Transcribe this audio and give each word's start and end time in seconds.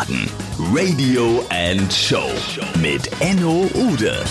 Wiesbaden. 0.00 0.30
Radio 0.72 1.44
and 1.50 1.92
Show 1.92 2.30
mit 2.80 3.10
Enno 3.20 3.68
Ude. 3.74 4.24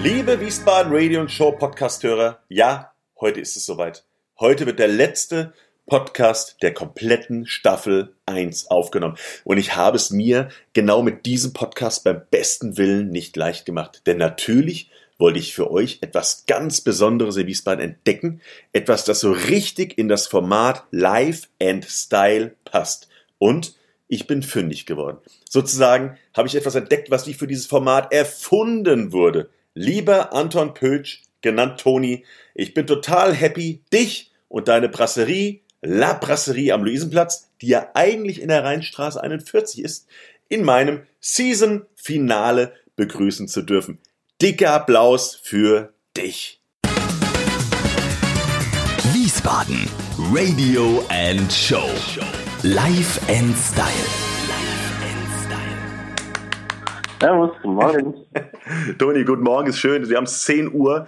Liebe 0.00 0.40
Wiesbaden 0.40 0.92
Radio 0.94 1.22
und 1.22 1.30
Show 1.30 1.50
Podcast-Hörer, 1.52 2.40
ja, 2.48 2.92
heute 3.20 3.40
ist 3.40 3.56
es 3.56 3.66
soweit. 3.66 4.04
Heute 4.38 4.66
wird 4.66 4.78
der 4.78 4.88
letzte 4.88 5.54
Podcast 5.86 6.58
der 6.62 6.72
kompletten 6.72 7.46
Staffel 7.46 8.14
1 8.26 8.68
aufgenommen. 8.68 9.16
Und 9.42 9.58
ich 9.58 9.74
habe 9.74 9.96
es 9.96 10.10
mir 10.10 10.50
genau 10.72 11.02
mit 11.02 11.26
diesem 11.26 11.52
Podcast 11.52 12.04
beim 12.04 12.22
besten 12.30 12.76
Willen 12.76 13.10
nicht 13.10 13.36
leicht 13.36 13.66
gemacht. 13.66 14.02
Denn 14.06 14.18
natürlich 14.18 14.90
wollte 15.18 15.40
ich 15.40 15.52
für 15.52 15.70
euch 15.70 15.98
etwas 16.00 16.44
ganz 16.46 16.80
Besonderes 16.80 17.36
in 17.36 17.48
Wiesbaden 17.48 17.84
entdecken. 17.84 18.40
Etwas, 18.72 19.04
das 19.04 19.18
so 19.18 19.32
richtig 19.32 19.98
in 19.98 20.08
das 20.08 20.28
Format 20.28 20.84
Live 20.92 21.48
and 21.60 21.84
Style 21.84 22.54
passt. 22.64 23.08
Und 23.38 23.79
ich 24.10 24.26
bin 24.26 24.42
fündig 24.42 24.86
geworden. 24.86 25.18
Sozusagen 25.48 26.18
habe 26.36 26.48
ich 26.48 26.56
etwas 26.56 26.74
entdeckt, 26.74 27.10
was 27.10 27.26
wie 27.28 27.34
für 27.34 27.46
dieses 27.46 27.66
Format 27.66 28.12
erfunden 28.12 29.12
wurde. 29.12 29.48
Lieber 29.72 30.34
Anton 30.34 30.74
Pötsch, 30.74 31.22
genannt 31.40 31.80
Toni, 31.80 32.24
ich 32.54 32.74
bin 32.74 32.88
total 32.88 33.32
happy, 33.32 33.82
dich 33.92 34.32
und 34.48 34.66
deine 34.66 34.88
Brasserie, 34.88 35.60
La 35.80 36.12
Brasserie 36.12 36.72
am 36.72 36.84
Luisenplatz, 36.84 37.50
die 37.62 37.68
ja 37.68 37.88
eigentlich 37.94 38.42
in 38.42 38.48
der 38.48 38.64
Rheinstraße 38.64 39.22
41 39.22 39.82
ist, 39.82 40.08
in 40.48 40.64
meinem 40.64 41.02
Season-Finale 41.20 42.74
begrüßen 42.96 43.46
zu 43.46 43.62
dürfen. 43.62 43.98
Dicker 44.42 44.72
Applaus 44.72 45.38
für 45.40 45.94
dich. 46.16 46.60
Wiesbaden 49.12 49.88
Radio 50.32 51.04
and 51.08 51.50
Show 51.52 51.88
Live 52.62 53.18
and 53.30 53.56
Style. 53.56 53.86
Servus, 57.18 57.52
guten 57.62 57.74
Morgen. 57.74 58.14
Toni, 58.98 59.24
guten 59.24 59.42
Morgen, 59.42 59.70
ist 59.70 59.78
schön. 59.78 60.06
Wir 60.10 60.18
haben 60.18 60.24
es 60.24 60.42
10 60.42 60.74
Uhr. 60.74 61.06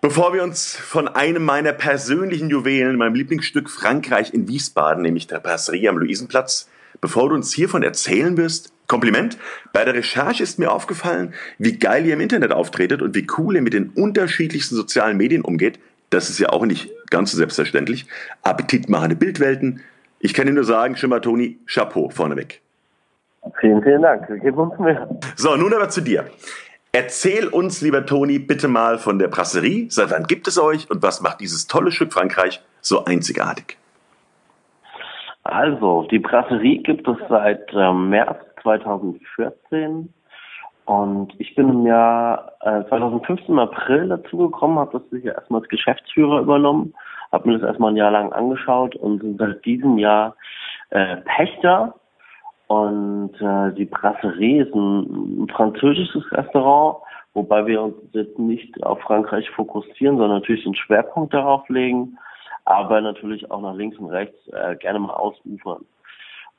Bevor 0.00 0.34
wir 0.34 0.42
uns 0.42 0.74
von 0.74 1.06
einem 1.06 1.44
meiner 1.44 1.72
persönlichen 1.72 2.50
Juwelen, 2.50 2.96
meinem 2.96 3.14
Lieblingsstück 3.14 3.70
Frankreich 3.70 4.34
in 4.34 4.48
Wiesbaden, 4.48 5.04
nämlich 5.04 5.28
der 5.28 5.38
Brasserie 5.38 5.90
am 5.90 5.98
Luisenplatz, 5.98 6.68
bevor 7.00 7.28
du 7.28 7.36
uns 7.36 7.52
hiervon 7.54 7.84
erzählen 7.84 8.36
wirst, 8.36 8.72
Kompliment. 8.88 9.38
Bei 9.72 9.84
der 9.84 9.94
Recherche 9.94 10.42
ist 10.42 10.58
mir 10.58 10.72
aufgefallen, 10.72 11.34
wie 11.58 11.78
geil 11.78 12.04
ihr 12.04 12.14
im 12.14 12.20
Internet 12.20 12.50
auftretet 12.50 13.00
und 13.00 13.14
wie 13.14 13.28
cool 13.38 13.54
ihr 13.54 13.62
mit 13.62 13.74
den 13.74 13.90
unterschiedlichsten 13.90 14.74
sozialen 14.74 15.18
Medien 15.18 15.42
umgeht. 15.42 15.78
Das 16.10 16.30
ist 16.30 16.40
ja 16.40 16.48
auch 16.48 16.66
nicht 16.66 16.90
ganz 17.10 17.30
so 17.30 17.36
selbstverständlich. 17.36 18.06
Appetitmachende 18.42 19.14
Bildwelten. 19.14 19.82
Ich 20.20 20.34
kann 20.34 20.46
dir 20.46 20.52
nur 20.52 20.64
sagen, 20.64 20.96
schon 20.96 21.10
mal 21.10 21.20
Toni, 21.20 21.58
Chapeau 21.66 22.10
vorneweg. 22.10 22.60
Vielen, 23.60 23.82
vielen 23.82 24.02
Dank. 24.02 24.28
Wir 24.28 24.38
geben 24.38 24.58
uns 24.58 24.78
mehr. 24.78 25.08
So, 25.36 25.56
nun 25.56 25.72
aber 25.72 25.88
zu 25.88 26.00
dir. 26.00 26.26
Erzähl 26.92 27.48
uns, 27.48 27.80
lieber 27.82 28.04
Toni, 28.06 28.38
bitte 28.38 28.66
mal 28.66 28.98
von 28.98 29.18
der 29.18 29.28
Brasserie. 29.28 29.86
Seit 29.90 30.10
wann 30.10 30.24
gibt 30.24 30.48
es 30.48 30.58
euch 30.58 30.90
und 30.90 31.02
was 31.02 31.20
macht 31.20 31.40
dieses 31.40 31.66
tolle 31.66 31.92
Stück 31.92 32.12
Frankreich 32.12 32.62
so 32.80 33.04
einzigartig? 33.04 33.76
Also, 35.44 36.06
die 36.10 36.18
Brasserie 36.18 36.82
gibt 36.82 37.06
es 37.06 37.16
seit 37.28 37.72
ähm, 37.72 38.10
März 38.10 38.38
2014 38.62 40.12
und 40.84 41.32
ich 41.38 41.54
bin 41.54 41.68
im 41.68 41.86
Jahr 41.86 42.52
äh, 42.60 42.82
2015 42.88 43.48
im 43.48 43.58
April 43.58 44.08
dazugekommen, 44.08 44.78
habe 44.78 44.98
das 44.98 45.10
sicher 45.10 45.34
erstmal 45.34 45.60
als 45.60 45.68
Geschäftsführer 45.68 46.40
übernommen, 46.40 46.94
habe 47.32 47.48
mir 47.48 47.58
das 47.58 47.68
erstmal 47.68 47.92
ein 47.92 47.96
Jahr 47.96 48.10
lang 48.10 48.32
angeschaut 48.32 48.96
und 48.96 49.20
sind 49.20 49.38
seit 49.38 49.64
diesem 49.64 49.98
Jahr 49.98 50.36
äh, 50.90 51.16
Pächter. 51.18 51.94
Und 52.66 53.32
äh, 53.40 53.72
die 53.74 53.86
Brasserie 53.86 54.64
ist 54.64 54.74
ein, 54.74 55.44
ein 55.44 55.48
französisches 55.48 56.30
Restaurant, 56.32 56.98
wobei 57.32 57.66
wir 57.66 57.82
uns 57.82 57.94
jetzt 58.12 58.38
nicht 58.38 58.82
auf 58.84 59.00
Frankreich 59.00 59.48
fokussieren, 59.50 60.18
sondern 60.18 60.40
natürlich 60.40 60.64
den 60.64 60.74
Schwerpunkt 60.74 61.32
darauf 61.32 61.66
legen, 61.68 62.18
aber 62.66 63.00
natürlich 63.00 63.50
auch 63.50 63.62
nach 63.62 63.74
links 63.74 63.96
und 63.98 64.10
rechts 64.10 64.36
äh, 64.48 64.76
gerne 64.76 64.98
mal 64.98 65.14
ausufern. 65.14 65.84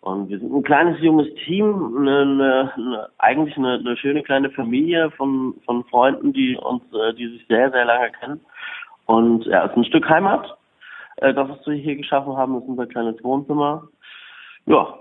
Und 0.02 0.30
wir 0.30 0.40
sind 0.40 0.54
ein 0.54 0.64
kleines, 0.64 1.00
junges 1.02 1.28
Team, 1.46 1.98
eine, 2.00 2.22
eine, 2.22 2.74
eine, 2.74 3.10
eigentlich 3.18 3.58
eine, 3.58 3.74
eine 3.74 3.98
schöne 3.98 4.24
kleine 4.24 4.50
Familie 4.52 5.12
von, 5.12 5.56
von 5.66 5.84
Freunden, 5.86 6.32
die 6.32 6.58
uns, 6.58 6.82
äh, 6.94 7.14
die 7.14 7.28
sich 7.28 7.46
sehr, 7.48 7.70
sehr 7.70 7.86
lange 7.86 8.10
kennen. 8.12 8.40
Und 9.06 9.46
ja, 9.46 9.66
es 9.66 9.72
ist 9.72 9.78
ein 9.78 9.86
Stück 9.86 10.08
Heimat, 10.08 10.58
äh, 11.22 11.34
das 11.34 11.50
was 11.50 11.66
wir 11.66 11.75
hier 11.75 11.96
geschaffen 11.96 12.35
haben, 12.35 12.57
ist 12.57 12.68
unser 12.68 12.88
kleines 12.88 13.24
Wohnzimmer. 13.24 13.88
Ja. 14.66 14.96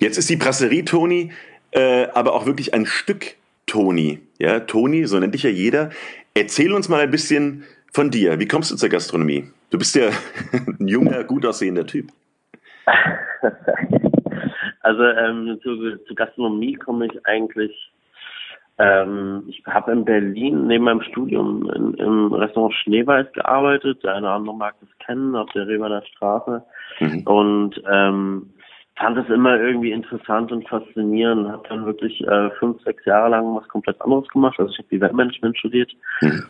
Jetzt 0.00 0.18
ist 0.18 0.30
die 0.30 0.36
Brasserie 0.36 0.84
Toni 0.84 1.30
äh, 1.72 2.08
aber 2.14 2.34
auch 2.34 2.46
wirklich 2.46 2.74
ein 2.74 2.86
Stück 2.86 3.34
Toni. 3.66 4.20
Ja, 4.38 4.60
Toni, 4.60 5.06
so 5.06 5.18
nennt 5.18 5.34
dich 5.34 5.42
ja 5.42 5.50
jeder. 5.50 5.90
Erzähl 6.34 6.72
uns 6.72 6.88
mal 6.88 7.00
ein 7.00 7.10
bisschen 7.10 7.64
von 7.92 8.10
dir. 8.10 8.38
Wie 8.38 8.48
kommst 8.48 8.70
du 8.70 8.76
zur 8.76 8.88
Gastronomie? 8.88 9.50
Du 9.70 9.78
bist 9.78 9.94
ja 9.94 10.10
ein 10.52 10.88
junger, 10.88 11.24
gut 11.24 11.44
aussehender 11.44 11.86
Typ. 11.86 12.08
Also 14.84 15.04
ähm, 15.04 15.60
zu, 15.62 15.96
zu 16.08 16.14
Gastronomie 16.16 16.74
komme 16.74 17.06
ich 17.06 17.24
eigentlich. 17.24 17.91
Ähm, 18.78 19.44
ich 19.48 19.62
habe 19.66 19.92
in 19.92 20.04
Berlin 20.04 20.66
neben 20.66 20.84
meinem 20.84 21.02
Studium 21.02 21.70
in, 21.70 21.94
im 21.94 22.32
Restaurant 22.32 22.74
Schneeweiß 22.74 23.32
gearbeitet. 23.32 24.02
Der 24.02 24.14
eine 24.14 24.26
oder 24.26 24.34
andere 24.36 24.56
mag 24.56 24.74
das 24.80 24.88
kennen, 25.06 25.36
auf 25.36 25.50
der 25.50 25.66
Reberner 25.66 26.02
Straße. 26.02 26.62
Mhm. 27.00 27.22
Und 27.24 27.82
ähm, 27.90 28.50
fand 28.96 29.18
es 29.18 29.28
immer 29.28 29.58
irgendwie 29.58 29.92
interessant 29.92 30.52
und 30.52 30.68
faszinierend. 30.68 31.48
Habe 31.48 31.68
dann 31.68 31.86
wirklich 31.86 32.26
äh, 32.26 32.50
fünf, 32.58 32.82
sechs 32.82 33.04
Jahre 33.04 33.30
lang 33.30 33.54
was 33.54 33.68
komplett 33.68 34.00
anderes 34.00 34.28
gemacht. 34.28 34.58
Also 34.58 34.72
ich 34.72 34.78
habe 34.78 34.96
Eventmanagement 34.96 35.58
studiert. 35.58 35.92
Mhm. 36.20 36.44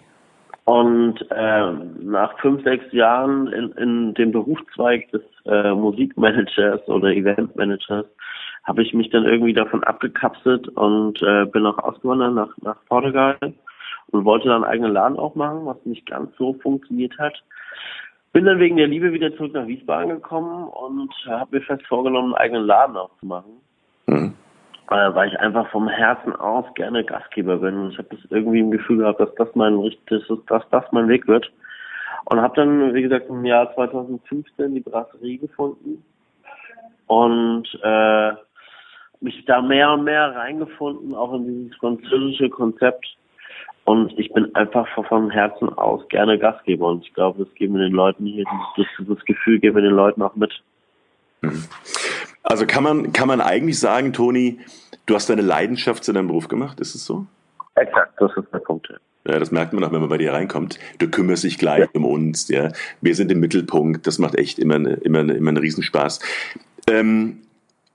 Und 0.64 1.26
äh, 1.30 1.72
nach 2.02 2.38
fünf, 2.38 2.62
sechs 2.62 2.84
Jahren 2.92 3.48
in, 3.48 3.72
in 3.72 4.14
dem 4.14 4.30
Berufszweig 4.30 5.10
des 5.10 5.22
äh, 5.44 5.72
Musikmanagers 5.72 6.86
oder 6.86 7.08
Eventmanagers 7.08 8.06
habe 8.64 8.82
ich 8.82 8.94
mich 8.94 9.10
dann 9.10 9.24
irgendwie 9.24 9.54
davon 9.54 9.82
abgekapselt 9.82 10.68
und 10.68 11.20
äh, 11.22 11.46
bin 11.46 11.66
auch 11.66 11.78
ausgewandert 11.78 12.34
nach, 12.34 12.56
nach 12.62 12.76
Portugal 12.86 13.36
und 14.10 14.24
wollte 14.24 14.48
dann 14.48 14.62
einen 14.62 14.72
eigenen 14.72 14.92
Laden 14.92 15.18
aufmachen, 15.18 15.66
was 15.66 15.84
nicht 15.84 16.06
ganz 16.06 16.30
so 16.36 16.54
funktioniert 16.54 17.18
hat. 17.18 17.42
Bin 18.32 18.44
dann 18.44 18.60
wegen 18.60 18.76
der 18.76 18.86
Liebe 18.86 19.12
wieder 19.12 19.34
zurück 19.36 19.52
nach 19.52 19.66
Wiesbaden 19.66 20.10
gekommen 20.10 20.68
und 20.68 21.12
habe 21.26 21.58
mir 21.58 21.62
fest 21.62 21.86
vorgenommen, 21.86 22.34
einen 22.34 22.42
eigenen 22.42 22.66
Laden 22.66 22.96
aufzumachen. 22.96 23.52
Mhm. 24.06 24.34
Äh, 24.90 25.14
weil 25.14 25.28
ich 25.28 25.40
einfach 25.40 25.68
vom 25.70 25.88
Herzen 25.88 26.34
aus 26.36 26.64
gerne 26.74 27.04
Gastgeber 27.04 27.58
bin. 27.58 27.76
Und 27.76 27.90
ich 27.92 27.98
habe 27.98 28.08
das 28.10 28.20
irgendwie 28.30 28.60
im 28.60 28.70
Gefühl 28.70 28.98
gehabt, 28.98 29.20
dass 29.20 29.34
das 29.36 29.48
mein 29.54 29.78
richtiges, 29.78 30.22
dass 30.46 30.62
das 30.70 30.84
mein 30.92 31.08
Weg 31.08 31.26
wird. 31.26 31.50
Und 32.26 32.40
habe 32.40 32.54
dann, 32.56 32.94
wie 32.94 33.02
gesagt, 33.02 33.28
im 33.28 33.44
Jahr 33.44 33.74
2015 33.74 34.74
die 34.74 34.80
Brasserie 34.80 35.38
gefunden 35.38 36.04
und 37.06 37.68
äh, 37.82 38.32
mich 39.22 39.44
da 39.46 39.62
mehr 39.62 39.92
und 39.92 40.04
mehr 40.04 40.34
reingefunden, 40.34 41.14
auch 41.14 41.34
in 41.34 41.46
dieses 41.46 41.76
französische 41.78 42.50
Konzept. 42.50 43.06
Und 43.84 44.16
ich 44.18 44.32
bin 44.32 44.54
einfach 44.54 44.86
von 45.08 45.30
Herzen 45.30 45.68
aus 45.70 46.06
gerne 46.08 46.38
Gastgeber. 46.38 46.88
Und 46.88 47.04
ich 47.04 47.12
glaube, 47.14 47.44
das 47.44 47.54
geben 47.54 47.74
wir 47.74 47.82
den 47.82 47.92
Leuten 47.92 48.26
hier, 48.26 48.44
das, 48.76 48.86
das 48.98 49.24
Gefühl 49.24 49.58
geben 49.58 49.76
wir 49.76 49.82
den 49.82 49.94
Leuten 49.94 50.22
auch 50.22 50.36
mit. 50.36 50.52
Mhm. 51.40 51.64
Also 52.44 52.66
kann 52.66 52.84
man, 52.84 53.12
kann 53.12 53.28
man 53.28 53.40
eigentlich 53.40 53.78
sagen, 53.78 54.12
Toni, 54.12 54.60
du 55.06 55.14
hast 55.14 55.30
deine 55.30 55.42
Leidenschaft 55.42 56.04
zu 56.04 56.12
deinem 56.12 56.28
Beruf 56.28 56.48
gemacht, 56.48 56.80
ist 56.80 56.94
es 56.94 57.04
so? 57.04 57.26
Exakt, 57.74 58.12
das 58.18 58.30
ist 58.36 58.52
der 58.52 58.58
Punkt. 58.58 58.92
Ja, 59.26 59.38
das 59.38 59.52
merkt 59.52 59.72
man 59.72 59.84
auch, 59.84 59.92
wenn 59.92 60.00
man 60.00 60.08
bei 60.08 60.18
dir 60.18 60.32
reinkommt. 60.32 60.78
Du 60.98 61.08
kümmerst 61.08 61.44
dich 61.44 61.56
gleich 61.56 61.80
ja. 61.80 61.88
um 61.94 62.04
uns, 62.04 62.48
ja. 62.48 62.72
Wir 63.00 63.14
sind 63.14 63.30
im 63.30 63.40
Mittelpunkt, 63.40 64.06
das 64.06 64.18
macht 64.18 64.34
echt 64.34 64.58
immer, 64.58 64.76
immer, 64.76 65.20
immer 65.20 65.48
einen 65.48 65.56
Riesenspaß. 65.56 66.20
Ähm, 66.88 67.38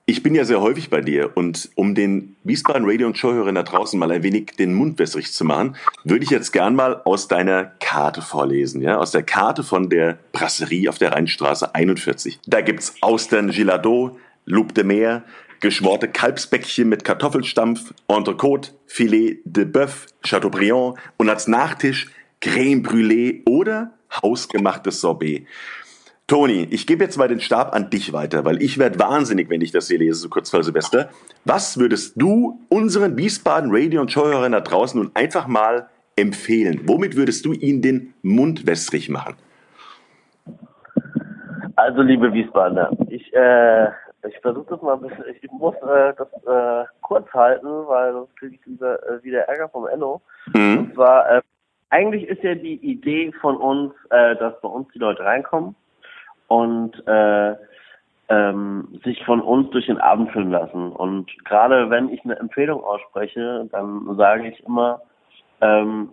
ich 0.10 0.24
bin 0.24 0.34
ja 0.34 0.46
sehr 0.46 0.62
häufig 0.62 0.90
bei 0.90 1.02
dir 1.02 1.36
und 1.36 1.70
um 1.76 1.94
den 1.94 2.38
Wiesbaden 2.46 2.90
Radio 2.90 3.08
und 3.08 3.18
Showhörern 3.18 3.56
da 3.56 3.64
draußen 3.64 4.00
mal 4.00 4.10
ein 4.10 4.24
wenig 4.24 4.54
den 4.58 4.74
Mund 4.74 4.98
wässrig 5.00 5.34
zu 5.34 5.44
machen, 5.44 5.76
würde 6.06 6.24
ich 6.24 6.30
jetzt 6.30 6.54
gern 6.54 6.76
mal 6.76 7.02
aus 7.04 7.28
deiner 7.28 7.66
Karte 7.66 8.22
vorlesen, 8.22 8.82
ja, 8.82 8.98
aus 8.98 9.12
der 9.12 9.24
Karte 9.24 9.64
von 9.64 9.90
der 9.90 10.18
Brasserie 10.32 10.88
auf 10.88 10.98
der 10.98 11.12
Rheinstraße 11.12 11.76
41. 11.76 12.40
Da 12.48 12.62
gibt's 12.62 12.96
Austern 13.02 13.50
Giladot, 13.50 14.18
Loup 14.46 14.74
de 14.74 14.86
Mer, 14.86 15.26
geschworte 15.60 16.08
Kalbsbäckchen 16.08 16.88
mit 16.88 17.04
Kartoffelstampf, 17.04 17.94
Entrecote, 18.08 18.72
Filet 18.86 19.42
de 19.44 19.66
Bœuf, 19.66 20.08
Chateaubriand 20.24 20.96
und 21.18 21.30
als 21.30 21.50
Nachtisch 21.50 22.08
Creme 22.40 22.82
Brûlée 22.82 23.42
oder 23.46 23.92
hausgemachtes 24.22 25.02
Sorbet. 25.02 25.48
Toni, 26.28 26.68
ich 26.72 26.86
gebe 26.86 27.06
jetzt 27.06 27.18
mal 27.18 27.30
den 27.30 27.40
Stab 27.40 27.74
an 27.74 27.90
dich 27.90 28.12
weiter, 28.12 28.44
weil 28.44 28.62
ich 28.62 28.78
werde 28.78 29.00
wahnsinnig, 29.00 29.50
wenn 29.50 29.62
ich 29.62 29.72
das 29.72 29.88
hier 29.88 29.98
lese, 29.98 30.20
so 30.20 30.28
kurz 30.28 30.50
vor 30.50 30.62
Silvester. 30.62 31.08
Was 31.46 31.80
würdest 31.80 32.22
du 32.22 32.60
unseren 32.68 33.16
Wiesbaden 33.18 33.70
Radio- 33.72 34.02
und 34.02 34.12
Showhörern 34.12 34.52
da 34.52 34.60
draußen 34.60 35.02
nun 35.02 35.12
einfach 35.14 35.48
mal 35.48 35.88
empfehlen? 36.18 36.82
Womit 36.84 37.16
würdest 37.16 37.46
du 37.46 37.54
ihnen 37.54 37.82
den 37.82 38.14
Mund 38.24 38.68
wässrig 38.68 39.08
machen? 39.08 39.36
Also, 41.78 42.02
liebe 42.02 42.34
Wiesbadener, 42.34 42.92
ich, 43.08 43.34
äh, 43.34 43.88
Ich 44.28 44.38
versuche 44.42 44.66
das 44.72 44.82
mal 44.82 44.96
ein 44.96 45.02
bisschen, 45.02 45.24
ich 45.42 45.50
muss 45.52 45.76
äh, 45.76 46.14
das 46.18 46.28
äh, 46.46 46.86
kurz 47.00 47.32
halten, 47.34 47.68
weil 47.88 48.12
sonst 48.12 48.36
kriege 48.36 48.56
ich 48.56 48.68
wieder, 48.68 49.02
äh, 49.08 49.24
wieder 49.24 49.48
Ärger 49.48 49.70
vom 49.70 49.88
Enno. 49.88 50.22
Mhm. 50.54 50.78
Und 50.80 50.94
zwar, 50.96 51.38
äh, 51.38 51.42
eigentlich 51.90 52.28
ist 52.28 52.44
ja 52.44 52.56
die 52.56 52.76
Idee 52.76 53.32
von 53.40 53.56
uns, 53.56 53.94
äh, 54.10 54.36
dass 54.36 54.60
bei 54.60 54.68
uns 54.68 54.90
die 54.94 55.00
Leute 55.00 55.24
reinkommen 55.24 55.74
und 56.48 57.08
äh, 57.08 57.56
ähm, 58.30 59.00
sich 59.04 59.24
von 59.24 59.42
uns 59.42 59.70
durch 59.72 59.86
den 59.86 60.00
Abend 60.00 60.32
führen 60.32 60.52
lassen. 60.52 60.92
Und 60.92 61.32
gerade 61.46 61.90
wenn 61.90 62.10
ich 62.10 62.24
eine 62.24 62.38
Empfehlung 62.38 62.84
ausspreche, 62.84 63.68
dann 63.72 64.16
sage 64.18 64.50
ich 64.50 64.60
immer, 64.66 65.02
ähm, 65.62 66.10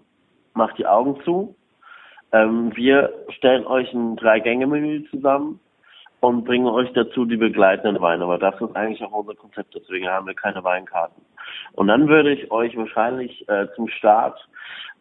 macht 0.55 0.79
die 0.79 0.87
Augen 0.87 1.21
zu. 1.25 1.55
Ähm, 2.33 2.73
wir 2.77 3.13
stellen 3.31 3.67
euch 3.67 3.93
ein 3.93 4.17
Drei-Gänge-Menü 4.17 5.09
zusammen 5.11 5.61
und 6.21 6.45
bringen 6.45 6.67
euch 6.67 6.93
dazu 6.93 7.25
die 7.25 7.37
begleitenden 7.37 8.01
Weine. 8.01 8.25
Aber 8.25 8.39
das 8.39 8.55
ist 8.61 8.75
eigentlich 8.77 9.03
auch 9.03 9.13
unser 9.13 9.35
Konzept, 9.35 9.75
deswegen 9.75 10.09
haben 10.09 10.27
wir 10.27 10.35
keine 10.35 10.63
Weinkarten. 10.65 11.23
Und 11.73 11.89
dann 11.89 12.09
würde 12.09 12.33
ich 12.33 12.51
euch 12.51 12.77
wahrscheinlich 12.77 13.49
äh, 13.49 13.67
zum 13.75 13.89
Start 13.89 14.39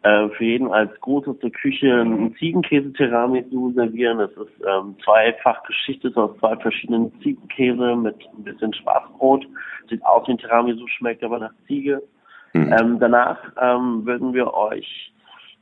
äh, 0.02 0.28
für 0.30 0.44
jeden 0.44 0.72
als 0.72 0.90
Gruß 1.00 1.24
zur 1.24 1.50
Küche 1.50 1.92
einen 1.92 2.34
Ziegenkäse-Tiramisu 2.36 3.72
servieren. 3.72 4.18
Das 4.18 4.30
ist 4.32 4.64
ähm, 4.66 4.96
zweifach 5.02 5.62
geschichtet 5.64 6.16
aus 6.16 6.36
zwei 6.38 6.56
verschiedenen 6.56 7.12
Ziegenkäse 7.22 7.96
mit 7.96 8.16
ein 8.36 8.44
bisschen 8.44 8.74
Schwarzbrot. 8.74 9.46
Sieht 9.88 10.04
aus 10.04 10.26
wie 10.28 10.32
ein 10.32 10.38
Tiramisu, 10.38 10.86
schmeckt 10.88 11.24
aber 11.24 11.38
nach 11.38 11.54
Ziege. 11.66 12.02
Mhm. 12.52 12.72
Ähm, 12.72 12.98
danach 13.00 13.38
ähm, 13.60 14.04
würden 14.04 14.34
wir 14.34 14.52
euch 14.52 15.12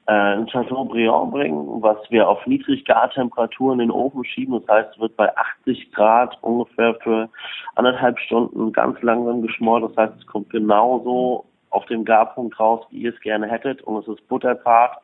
ein 0.06 0.46
Chateaubriand 0.46 1.30
bringen, 1.30 1.80
was 1.80 1.98
wir 2.10 2.28
auf 2.28 2.44
Niedriggartemperaturen 2.46 3.80
in 3.80 3.88
den 3.88 3.90
Ofen 3.92 4.24
schieben. 4.24 4.60
Das 4.60 4.68
heißt, 4.68 4.94
es 4.94 5.00
wird 5.00 5.16
bei 5.16 5.30
80 5.36 5.92
Grad 5.92 6.36
ungefähr 6.42 6.94
für 7.02 7.28
anderthalb 7.76 8.18
Stunden 8.18 8.72
ganz 8.72 9.00
langsam 9.02 9.42
geschmort. 9.42 9.84
Das 9.84 9.96
heißt, 9.96 10.18
es 10.18 10.26
kommt 10.26 10.50
genauso 10.50 11.46
auf 11.70 11.86
dem 11.86 12.04
Garpunkt 12.04 12.58
raus, 12.58 12.84
wie 12.90 13.02
ihr 13.02 13.14
es 13.14 13.20
gerne 13.20 13.46
hättet. 13.46 13.82
Und 13.82 14.02
es 14.02 14.08
ist 14.08 14.26
butterpart. 14.28 14.98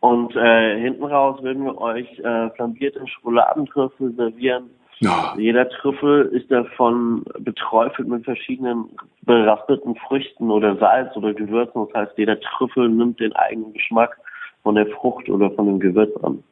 Und 0.00 0.36
äh, 0.36 0.78
hinten 0.80 1.04
raus 1.04 1.42
würden 1.42 1.64
wir 1.64 1.78
euch 1.78 2.18
äh, 2.20 2.50
flambierte 2.50 3.04
Schokoladentrüffel 3.08 4.14
servieren. 4.14 4.70
Ja. 5.00 5.34
Jeder 5.36 5.68
Trüffel 5.68 6.26
ist 6.32 6.50
davon 6.50 7.24
beträufelt 7.38 8.08
mit 8.08 8.24
verschiedenen 8.24 8.86
beraspelten 9.22 9.94
Früchten 9.96 10.50
oder 10.50 10.76
Salz 10.76 11.14
oder 11.16 11.34
Gewürzen. 11.34 11.86
Das 11.86 11.94
heißt, 11.94 12.18
jeder 12.18 12.40
Trüffel 12.40 12.88
nimmt 12.88 13.20
den 13.20 13.34
eigenen 13.34 13.74
Geschmack 13.74 14.16
von 14.62 14.74
der 14.74 14.86
Frucht 14.86 15.28
oder 15.28 15.50
von 15.50 15.66
dem 15.66 15.80
Gewürz 15.80 16.16
an. 16.22 16.42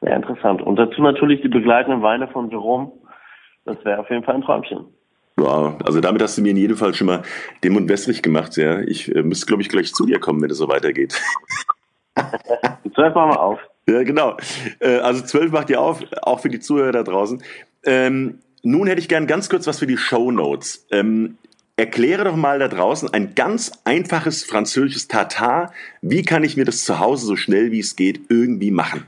Sehr 0.00 0.16
interessant. 0.16 0.62
Und 0.62 0.76
dazu 0.76 1.02
natürlich 1.02 1.42
die 1.42 1.48
begleitenden 1.48 2.02
Weine 2.02 2.28
von 2.28 2.50
Jerome. 2.50 2.90
Das 3.64 3.82
wäre 3.84 4.00
auf 4.00 4.10
jeden 4.10 4.24
Fall 4.24 4.36
ein 4.36 4.42
Träumchen. 4.42 4.86
Wow, 5.36 5.76
also 5.84 6.00
damit 6.00 6.22
hast 6.22 6.38
du 6.38 6.42
mir 6.42 6.50
in 6.50 6.56
jedem 6.56 6.76
Fall 6.76 6.94
schon 6.94 7.08
mal 7.08 7.22
den 7.64 7.72
Mund 7.72 7.88
wässrig 7.88 8.22
gemacht, 8.22 8.56
ja. 8.56 8.80
Ich 8.80 9.14
äh, 9.14 9.22
müsste, 9.22 9.46
glaube 9.46 9.62
ich, 9.62 9.68
gleich 9.68 9.92
zu 9.92 10.06
dir 10.06 10.20
kommen, 10.20 10.40
wenn 10.40 10.50
es 10.50 10.58
so 10.58 10.68
weitergeht. 10.68 11.20
zwölf 12.94 13.14
machen 13.14 13.30
wir 13.30 13.40
auf. 13.40 13.60
Ja, 13.88 14.02
genau. 14.04 14.36
Äh, 14.80 14.98
also 14.98 15.24
zwölf 15.24 15.50
macht 15.52 15.70
ihr 15.70 15.80
auf, 15.80 16.02
auch 16.22 16.40
für 16.40 16.48
die 16.48 16.60
Zuhörer 16.60 16.92
da 16.92 17.02
draußen. 17.02 17.42
Ähm, 17.86 18.38
nun 18.62 18.86
hätte 18.86 19.00
ich 19.00 19.08
gern 19.08 19.26
ganz 19.26 19.48
kurz 19.50 19.66
was 19.66 19.78
für 19.78 19.86
die 19.86 19.96
Show 19.96 20.30
Notes. 20.30 20.86
Ähm, 20.90 21.36
erkläre 21.76 22.24
doch 22.24 22.36
mal 22.36 22.58
da 22.58 22.68
draußen 22.68 23.12
ein 23.12 23.34
ganz 23.34 23.72
einfaches 23.84 24.44
französisches 24.44 25.08
Tatar. 25.08 25.72
Wie 26.00 26.22
kann 26.22 26.44
ich 26.44 26.56
mir 26.56 26.64
das 26.64 26.84
zu 26.84 27.00
Hause 27.00 27.26
so 27.26 27.36
schnell 27.36 27.72
wie 27.72 27.80
es 27.80 27.96
geht 27.96 28.30
irgendwie 28.30 28.70
machen? 28.70 29.06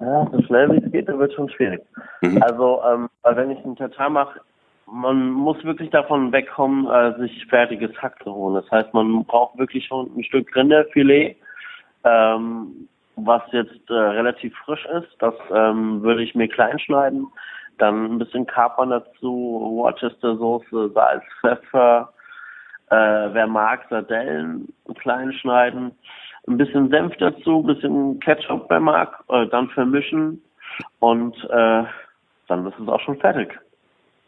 Ja, 0.00 0.28
so 0.30 0.42
schnell 0.42 0.70
wie 0.72 0.84
es 0.84 0.92
geht, 0.92 1.08
dann 1.08 1.18
wird 1.18 1.32
schon 1.32 1.48
schwierig. 1.48 1.80
Mhm. 2.20 2.42
Also, 2.42 2.80
ähm, 2.86 3.08
weil 3.22 3.36
wenn 3.36 3.50
ich 3.50 3.64
einen 3.64 3.76
Tatar 3.76 4.10
mache, 4.10 4.40
man 4.86 5.30
muss 5.30 5.62
wirklich 5.64 5.90
davon 5.90 6.32
wegkommen, 6.32 6.86
äh, 6.86 7.18
sich 7.18 7.46
fertiges 7.46 7.90
Hack 8.02 8.22
zu 8.22 8.34
holen. 8.34 8.54
Das 8.54 8.70
heißt, 8.70 8.92
man 8.92 9.24
braucht 9.24 9.58
wirklich 9.58 9.86
schon 9.86 10.10
ein 10.16 10.24
Stück 10.24 10.54
Rinderfilet, 10.54 11.36
ähm, 12.04 12.88
was 13.16 13.42
jetzt 13.52 13.88
äh, 13.88 13.94
relativ 13.94 14.56
frisch 14.64 14.84
ist. 14.86 15.14
Das 15.18 15.34
ähm, 15.52 16.02
würde 16.02 16.22
ich 16.22 16.34
mir 16.34 16.48
klein 16.48 16.78
schneiden. 16.78 17.26
Dann 17.78 18.14
ein 18.14 18.18
bisschen 18.18 18.46
Kapern 18.46 18.90
dazu, 18.90 19.72
Worcester 19.76 20.36
Soße, 20.36 20.90
Salz, 20.94 21.24
Pfeffer. 21.40 22.12
Äh, 22.90 22.94
wer 23.32 23.46
mag, 23.46 23.86
Sardellen 23.88 24.72
klein 25.00 25.32
schneiden 25.32 25.92
ein 26.46 26.58
bisschen 26.58 26.90
Senf 26.90 27.14
dazu, 27.18 27.60
ein 27.60 27.66
bisschen 27.66 28.20
Ketchup, 28.20 28.66
wer 28.68 28.80
mag, 28.80 29.22
äh, 29.28 29.46
dann 29.46 29.68
vermischen 29.70 30.42
und 31.00 31.36
äh, 31.44 31.84
dann 32.48 32.66
ist 32.66 32.78
es 32.78 32.88
auch 32.88 33.00
schon 33.00 33.18
fertig. 33.18 33.58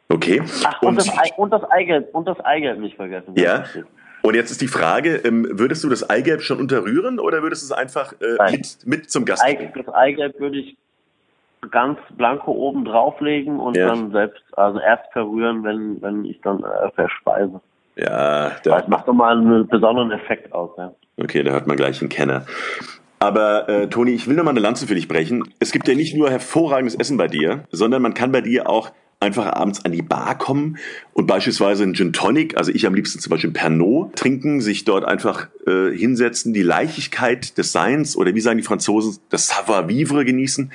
Okay. 0.09 0.43
Ach, 0.65 0.83
und, 0.83 0.89
und, 0.89 0.99
das, 0.99 1.19
Ei, 1.19 1.31
und 1.37 1.51
das 1.51 1.71
Eigelb, 1.71 2.15
und 2.15 2.27
das 2.27 2.41
Eigelb 2.41 2.79
nicht 2.79 2.97
vergessen. 2.97 3.35
Ja. 3.37 3.65
Und 4.27 4.35
jetzt 4.35 4.51
ist 4.51 4.61
die 4.61 4.67
Frage, 4.67 5.21
ähm, 5.25 5.47
würdest 5.53 5.85
du 5.85 5.89
das 5.89 6.11
Eigelb 6.11 6.43
schon 6.43 6.59
unterrühren 6.59 7.21
oder 7.21 7.45
würdest 7.45 7.63
du 7.63 7.67
es 7.67 7.71
einfach 7.71 8.13
äh, 8.15 8.51
mit, 8.51 8.79
mit 8.85 9.09
zum 9.09 9.25
Gast 9.25 9.45
Ei, 9.45 9.71
Das 9.73 9.89
Eigelb 9.95 10.41
würde 10.41 10.59
ich 10.59 10.77
ganz 11.71 12.01
blanko 12.17 12.51
oben 12.51 12.85
drauflegen 12.85 13.61
und 13.61 13.77
ja. 13.77 13.87
dann 13.87 14.11
selbst, 14.11 14.43
also 14.57 14.81
erst 14.81 15.13
verrühren, 15.13 15.63
wenn, 15.63 16.03
wenn 16.03 16.25
ich 16.25 16.41
dann 16.41 16.65
äh, 16.65 16.91
verspeise. 16.97 17.61
Ja, 17.95 18.51
das 18.65 18.89
macht 18.89 19.07
doch 19.07 19.15
mal 19.15 19.39
einen 19.39 19.69
besonderen 19.69 20.11
Effekt 20.11 20.53
aus. 20.53 20.71
Ja. 20.77 20.93
Okay, 21.23 21.45
da 21.45 21.53
hört 21.53 21.69
man 21.69 21.77
gleich 21.77 22.01
einen 22.01 22.09
Kenner. 22.09 22.47
Aber 23.21 23.69
äh, 23.69 23.89
Toni, 23.89 24.11
ich 24.11 24.27
will 24.27 24.35
noch 24.35 24.43
mal 24.43 24.51
eine 24.51 24.59
Lanze 24.59 24.89
für 24.89 24.97
dich 24.97 25.07
brechen. 25.07 25.55
Es 25.61 25.71
gibt 25.71 25.87
ja 25.87 25.95
nicht 25.95 26.17
nur 26.17 26.31
hervorragendes 26.31 26.97
Essen 26.97 27.17
bei 27.17 27.29
dir, 27.29 27.63
sondern 27.71 28.03
man 28.03 28.13
kann 28.13 28.33
bei 28.33 28.41
dir 28.41 28.69
auch 28.69 28.91
einfach 29.27 29.53
abends 29.53 29.85
an 29.85 29.93
die 29.93 30.03
Bar 30.03 30.39
kommen 30.39 30.79
und 31.13 31.27
beispielsweise 31.27 31.83
einen 31.83 31.95
Gin 31.95 32.13
Tonic, 32.13 32.57
also 32.57 32.73
ich 32.73 32.87
am 32.87 32.95
liebsten 32.95 33.19
zum 33.19 33.31
Beispiel 33.31 33.51
Pernod, 33.51 34.17
trinken, 34.17 34.61
sich 34.61 34.85
dort 34.85 35.05
einfach 35.05 35.49
äh, 35.67 35.91
hinsetzen, 35.91 36.55
die 36.55 36.63
Leichtigkeit 36.63 37.59
des 37.59 37.73
Seins 37.73 38.17
oder 38.17 38.35
wie 38.35 38.41
sagen 38.41 38.59
die 38.59 38.65
Franzosen, 38.65 39.19
das 39.29 39.49
Savoir-vivre 39.49 40.25
genießen. 40.25 40.73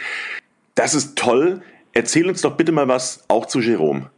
Das 0.75 0.93
ist 0.93 1.17
toll. 1.17 1.61
Erzähl 1.93 2.27
uns 2.27 2.41
doch 2.41 2.55
bitte 2.55 2.71
mal 2.71 2.87
was 2.87 3.25
auch 3.27 3.45
zu 3.45 3.59
Jerome. 3.59 4.09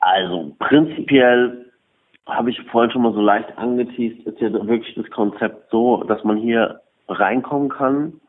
Also 0.00 0.54
prinzipiell 0.58 1.64
habe 2.26 2.50
ich 2.50 2.60
vorhin 2.70 2.90
schon 2.90 3.02
mal 3.02 3.12
so 3.12 3.20
leicht 3.20 3.56
angeteased, 3.56 4.26
ist 4.26 4.40
ja 4.40 4.52
wirklich 4.52 4.94
das 4.94 5.10
Konzept 5.10 5.70
so, 5.70 6.04
dass 6.04 6.22
man 6.24 6.36
hier 6.36 6.80
reinkommen 7.08 7.68
kann. 7.68 8.20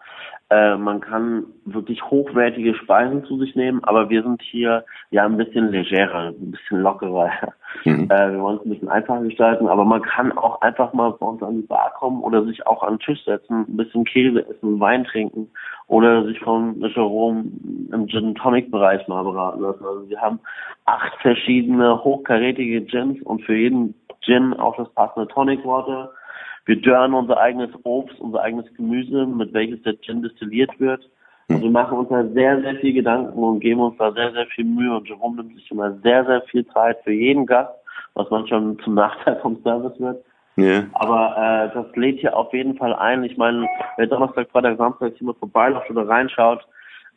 Äh, 0.52 0.78
man 0.78 1.02
kann 1.02 1.48
wirklich 1.66 2.04
hochwertige 2.04 2.76
Speisen 2.76 3.26
zu 3.26 3.40
sich 3.40 3.56
nehmen, 3.56 3.84
aber 3.84 4.12
wir 4.12 4.22
sind 4.22 4.44
hier 4.44 4.86
ja 5.10 5.26
ein 5.26 5.38
bisschen 5.38 5.72
legerer, 5.72 6.34
ein 6.40 6.52
bisschen 6.52 6.82
lockerer. 6.82 7.32
Mhm. 7.84 8.10
Äh, 8.16 8.32
wir 8.32 8.40
wollen 8.40 8.58
es 8.58 8.66
ein 8.66 8.70
bisschen 8.70 8.90
einfacher 8.90 9.24
gestalten, 9.24 9.68
aber 9.68 9.84
man 9.84 10.02
kann 10.04 10.32
auch 10.38 10.62
einfach 10.62 10.94
mal 10.94 11.12
bei 11.12 11.26
uns 11.26 11.42
an 11.42 11.56
die 11.56 11.68
Bar 11.68 11.92
kommen 11.98 12.22
oder 12.22 12.46
sich 12.46 12.66
auch 12.68 12.84
an 12.84 12.94
den 12.94 13.00
Tisch 13.00 13.24
setzen, 13.26 13.66
ein 13.68 13.78
bisschen 13.78 14.06
Käse 14.06 14.48
essen, 14.48 14.80
Wein 14.80 15.04
trinken 15.04 15.50
oder 15.88 16.24
sich 16.26 16.40
von 16.40 16.80
Jerome 16.80 17.46
im 17.92 18.08
Gin 18.08 18.36
Tonic 18.36 18.70
Bereich 18.70 19.06
mal 19.08 19.24
beraten 19.24 19.62
lassen. 19.62 19.84
Also 19.84 20.08
wir 20.08 20.22
haben 20.22 20.40
acht 20.86 21.14
verschiedene 21.22 22.04
hochkarätige 22.04 22.82
Gins 22.82 23.22
und 23.24 23.42
für 23.44 23.56
jeden 23.56 23.96
Gin 24.22 24.54
auch 24.54 24.78
das 24.78 24.90
passende 24.94 25.28
Tonic 25.28 25.66
Water. 25.66 26.12
Wir 26.66 26.82
dörren 26.82 27.14
unser 27.14 27.40
eigenes 27.40 27.70
Obst, 27.84 28.20
unser 28.20 28.42
eigenes 28.42 28.74
Gemüse, 28.76 29.26
mit 29.26 29.54
welches 29.54 29.82
der 29.84 30.00
Gin 30.02 30.24
destilliert 30.24 30.80
wird. 30.80 31.08
Und 31.48 31.62
wir 31.62 31.70
machen 31.70 32.00
uns 32.00 32.10
da 32.10 32.24
sehr, 32.34 32.60
sehr 32.62 32.76
viel 32.78 32.94
Gedanken 32.94 33.38
und 33.38 33.60
geben 33.60 33.82
uns 33.82 33.98
da 34.00 34.12
sehr, 34.12 34.32
sehr 34.32 34.48
viel 34.48 34.66
Mühe. 34.66 34.96
Und 34.96 35.08
Jerome 35.08 35.38
nimmt 35.38 35.56
sich 35.56 35.70
immer 35.70 35.92
sehr, 36.04 36.26
sehr 36.26 36.42
viel 36.44 36.66
Zeit 36.70 36.98
für 37.04 37.12
jeden 37.12 37.46
Gast, 37.46 37.72
was 38.16 38.30
man 38.32 38.48
schon 38.48 38.80
zum 38.80 38.96
Nachteil 38.96 39.40
vom 39.42 39.62
Service 39.62 40.00
wird. 40.00 40.24
Yeah. 40.58 40.86
Aber 40.94 41.36
äh, 41.38 41.76
das 41.76 41.86
lädt 41.96 42.20
hier 42.20 42.36
auf 42.36 42.52
jeden 42.54 42.78
Fall 42.78 42.96
ein. 42.96 43.24
Ich 43.26 43.38
meine, 43.38 43.68
wer 43.98 44.08
Donnerstag, 44.08 44.50
Freitag, 44.52 44.78
Samstag 44.78 45.14
hier 45.18 45.28
mal 45.28 45.36
vorbeiläuft 45.36 45.90
oder 45.92 46.08
reinschaut, 46.08 46.66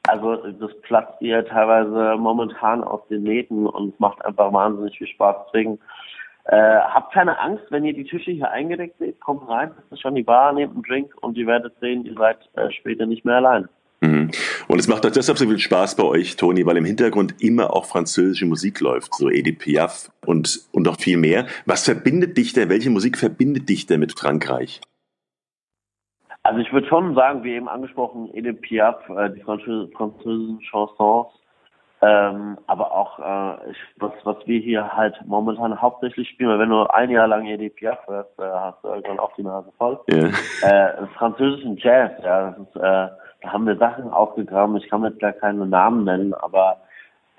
also 0.08 0.36
das 0.36 0.70
platzt 0.82 1.18
hier 1.20 1.44
teilweise 1.46 2.16
momentan 2.18 2.82
aus 2.82 3.00
den 3.08 3.22
Nähten 3.22 3.66
und 3.66 3.98
macht 4.00 4.24
einfach 4.24 4.52
wahnsinnig 4.52 4.96
viel 4.98 5.06
Spaß. 5.06 5.36
Deswegen 5.46 5.78
äh, 6.48 6.56
habt 6.56 7.12
keine 7.12 7.38
Angst, 7.38 7.64
wenn 7.68 7.84
ihr 7.84 7.92
die 7.92 8.04
Tische 8.04 8.30
hier 8.30 8.50
eingedeckt 8.50 8.98
seht, 8.98 9.20
kommt 9.20 9.46
rein, 9.48 9.70
das 9.76 9.98
ist 9.98 10.00
schon 10.00 10.14
die 10.14 10.22
Bar, 10.22 10.54
nehmt 10.54 10.72
einen 10.72 10.82
Drink 10.82 11.14
und 11.20 11.36
ihr 11.36 11.46
werdet 11.46 11.74
sehen, 11.80 12.06
ihr 12.06 12.14
seid 12.14 12.38
äh, 12.54 12.70
später 12.70 13.04
nicht 13.04 13.26
mehr 13.26 13.36
allein. 13.36 13.68
Mhm. 14.00 14.30
Und 14.66 14.78
es 14.78 14.88
macht 14.88 15.04
auch 15.04 15.10
deshalb 15.10 15.36
so 15.36 15.46
viel 15.46 15.58
Spaß 15.58 15.96
bei 15.96 16.04
euch, 16.04 16.36
Toni, 16.36 16.64
weil 16.64 16.78
im 16.78 16.86
Hintergrund 16.86 17.42
immer 17.42 17.74
auch 17.74 17.84
französische 17.84 18.46
Musik 18.46 18.80
läuft, 18.80 19.14
so 19.14 19.28
Edith 19.28 19.58
Piaf 19.58 20.10
und, 20.24 20.60
und 20.72 20.88
auch 20.88 20.96
viel 20.98 21.18
mehr. 21.18 21.46
Was 21.66 21.84
verbindet 21.84 22.38
dich 22.38 22.54
denn, 22.54 22.70
welche 22.70 22.88
Musik 22.88 23.18
verbindet 23.18 23.68
dich 23.68 23.84
denn 23.84 24.00
mit 24.00 24.18
Frankreich? 24.18 24.80
Also 26.44 26.60
ich 26.60 26.72
würde 26.72 26.86
schon 26.86 27.14
sagen, 27.14 27.44
wie 27.44 27.52
eben 27.52 27.68
angesprochen, 27.68 28.30
Edith 28.32 28.62
Piaf, 28.62 29.06
äh, 29.10 29.28
die 29.34 29.42
französischen 29.42 30.60
Chansons, 30.70 31.28
ähm, 32.00 32.58
aber 32.66 32.92
auch 32.92 33.18
äh, 33.18 33.70
ich, 33.70 33.76
was, 33.98 34.12
was 34.24 34.36
wir 34.46 34.60
hier 34.60 34.96
halt 34.96 35.16
momentan 35.26 35.80
hauptsächlich 35.80 36.28
spielen, 36.28 36.50
weil 36.50 36.60
wenn 36.60 36.70
du 36.70 36.84
ein 36.84 37.10
Jahr 37.10 37.26
lang 37.26 37.46
Piaf 37.70 38.06
hörst, 38.06 38.38
äh, 38.38 38.42
hast 38.44 38.82
du 38.84 38.88
irgendwann 38.88 39.18
auch 39.18 39.34
die 39.36 39.42
Nase 39.42 39.72
voll. 39.78 39.98
Yeah. 40.10 40.30
Äh, 40.62 41.06
französischen 41.16 41.76
Jazz, 41.76 42.12
ja, 42.22 42.50
das 42.50 42.58
ist 42.58 42.76
äh, 42.76 43.08
da 43.40 43.52
haben 43.52 43.66
wir 43.66 43.76
Sachen 43.76 44.10
aufgegraben. 44.10 44.76
Ich 44.76 44.88
kann 44.88 45.04
jetzt 45.04 45.20
gar 45.20 45.32
keine 45.32 45.66
Namen 45.66 46.04
nennen, 46.04 46.34
aber 46.34 46.78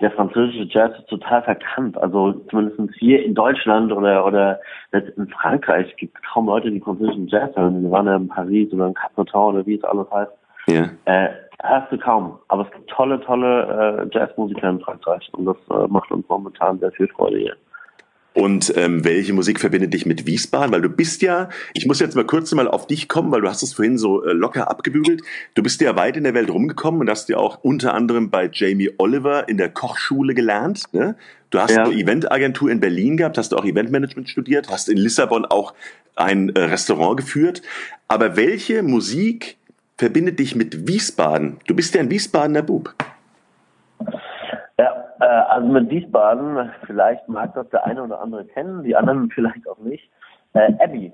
der 0.00 0.10
französische 0.12 0.66
Jazz 0.70 0.98
ist 0.98 1.08
total 1.08 1.42
verkannt. 1.42 1.98
Also 1.98 2.32
zumindest 2.48 2.94
hier 2.98 3.22
in 3.22 3.34
Deutschland 3.34 3.92
oder 3.92 4.24
oder 4.24 4.60
in 4.92 5.28
Frankreich 5.28 5.94
gibt 5.96 6.16
es 6.16 6.22
kaum 6.32 6.46
Leute, 6.46 6.70
die 6.70 6.80
französischen 6.80 7.28
Jazz 7.28 7.54
hören. 7.54 7.82
Wir 7.82 7.90
waren 7.90 8.06
ja 8.06 8.16
in 8.16 8.28
Paris 8.28 8.72
oder 8.72 8.86
in 8.86 8.94
Capoton 8.94 9.54
oder 9.54 9.66
wie 9.66 9.74
es 9.74 9.84
alles 9.84 10.10
heißt. 10.10 10.32
Ja. 10.68 10.88
Äh, 11.04 11.28
hörst 11.62 11.92
du 11.92 11.98
kaum. 11.98 12.38
Aber 12.48 12.66
es 12.66 12.70
gibt 12.72 12.88
tolle, 12.90 13.20
tolle 13.20 14.08
äh, 14.12 14.16
Jazzmusiker 14.16 14.68
in 14.68 14.80
Frankreich 14.80 15.28
und 15.32 15.46
das 15.46 15.56
äh, 15.70 15.86
macht 15.88 16.10
uns 16.10 16.28
momentan 16.28 16.78
sehr 16.78 16.92
viel 16.92 17.08
Freude 17.08 17.38
hier. 17.38 17.56
Und 18.32 18.72
ähm, 18.76 19.04
welche 19.04 19.32
Musik 19.32 19.58
verbindet 19.58 19.92
dich 19.92 20.06
mit 20.06 20.24
Wiesbaden? 20.24 20.72
Weil 20.72 20.82
du 20.82 20.88
bist 20.88 21.20
ja, 21.20 21.48
ich 21.74 21.86
muss 21.86 21.98
jetzt 21.98 22.14
mal 22.14 22.24
kurz 22.24 22.52
mal 22.52 22.68
auf 22.68 22.86
dich 22.86 23.08
kommen, 23.08 23.32
weil 23.32 23.40
du 23.40 23.48
hast 23.48 23.62
es 23.64 23.72
vorhin 23.72 23.98
so 23.98 24.24
äh, 24.24 24.32
locker 24.32 24.70
abgebügelt. 24.70 25.22
Du 25.54 25.64
bist 25.64 25.80
ja 25.80 25.96
weit 25.96 26.16
in 26.16 26.22
der 26.22 26.32
Welt 26.32 26.48
rumgekommen 26.48 27.00
und 27.00 27.10
hast 27.10 27.28
ja 27.28 27.38
auch 27.38 27.64
unter 27.64 27.92
anderem 27.92 28.30
bei 28.30 28.48
Jamie 28.52 28.90
Oliver 28.98 29.48
in 29.48 29.56
der 29.56 29.68
Kochschule 29.68 30.34
gelernt. 30.34 30.84
Ne? 30.92 31.16
Du 31.50 31.58
hast 31.58 31.74
ja. 31.74 31.82
eine 31.82 31.92
Eventagentur 31.92 32.70
in 32.70 32.78
Berlin 32.78 33.16
gehabt, 33.16 33.36
hast 33.36 33.50
du 33.50 33.56
auch 33.56 33.64
Eventmanagement 33.64 34.28
studiert, 34.28 34.68
hast 34.70 34.88
in 34.88 34.96
Lissabon 34.96 35.44
auch 35.44 35.74
ein 36.14 36.50
äh, 36.50 36.60
Restaurant 36.60 37.16
geführt. 37.16 37.62
Aber 38.06 38.36
welche 38.36 38.84
Musik 38.84 39.56
verbindet 40.00 40.38
dich 40.38 40.56
mit 40.56 40.88
Wiesbaden? 40.88 41.58
Du 41.66 41.76
bist 41.76 41.94
ja 41.94 42.00
ein 42.00 42.10
Wiesbadener 42.10 42.62
Bub. 42.62 42.94
Ja, 44.78 45.04
äh, 45.20 45.24
also 45.24 45.68
mit 45.68 45.90
Wiesbaden, 45.90 46.70
vielleicht 46.86 47.28
mag 47.28 47.52
das 47.54 47.68
der 47.68 47.84
eine 47.84 48.02
oder 48.04 48.18
andere 48.18 48.46
kennen, 48.46 48.82
die 48.82 48.96
anderen 48.96 49.30
vielleicht 49.34 49.68
auch 49.68 49.78
nicht. 49.78 50.08
Äh, 50.54 50.72
Abby, 50.82 51.12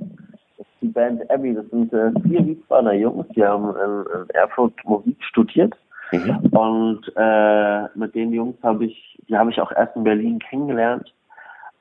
das 0.57 0.67
ist 0.67 0.81
die 0.81 0.87
Band 0.87 1.29
Abby, 1.31 1.53
das 1.53 1.69
sind 1.71 1.93
äh, 1.93 2.13
vier 2.23 2.47
Wiesbadener 2.47 2.93
Jungs, 2.93 3.27
die 3.35 3.45
haben 3.45 3.75
in, 3.75 4.21
in 4.21 4.31
Erfurt 4.31 4.73
Musik 4.85 5.17
studiert. 5.25 5.75
Mhm. 6.13 6.39
Und 6.53 7.13
äh, 7.17 7.99
mit 7.99 8.15
den 8.15 8.33
Jungs 8.33 8.57
habe 8.63 8.85
ich, 8.85 9.19
die 9.29 9.37
habe 9.37 9.51
ich 9.51 9.61
auch 9.61 9.73
erst 9.73 9.97
in 9.97 10.05
Berlin 10.05 10.39
kennengelernt. 10.39 11.13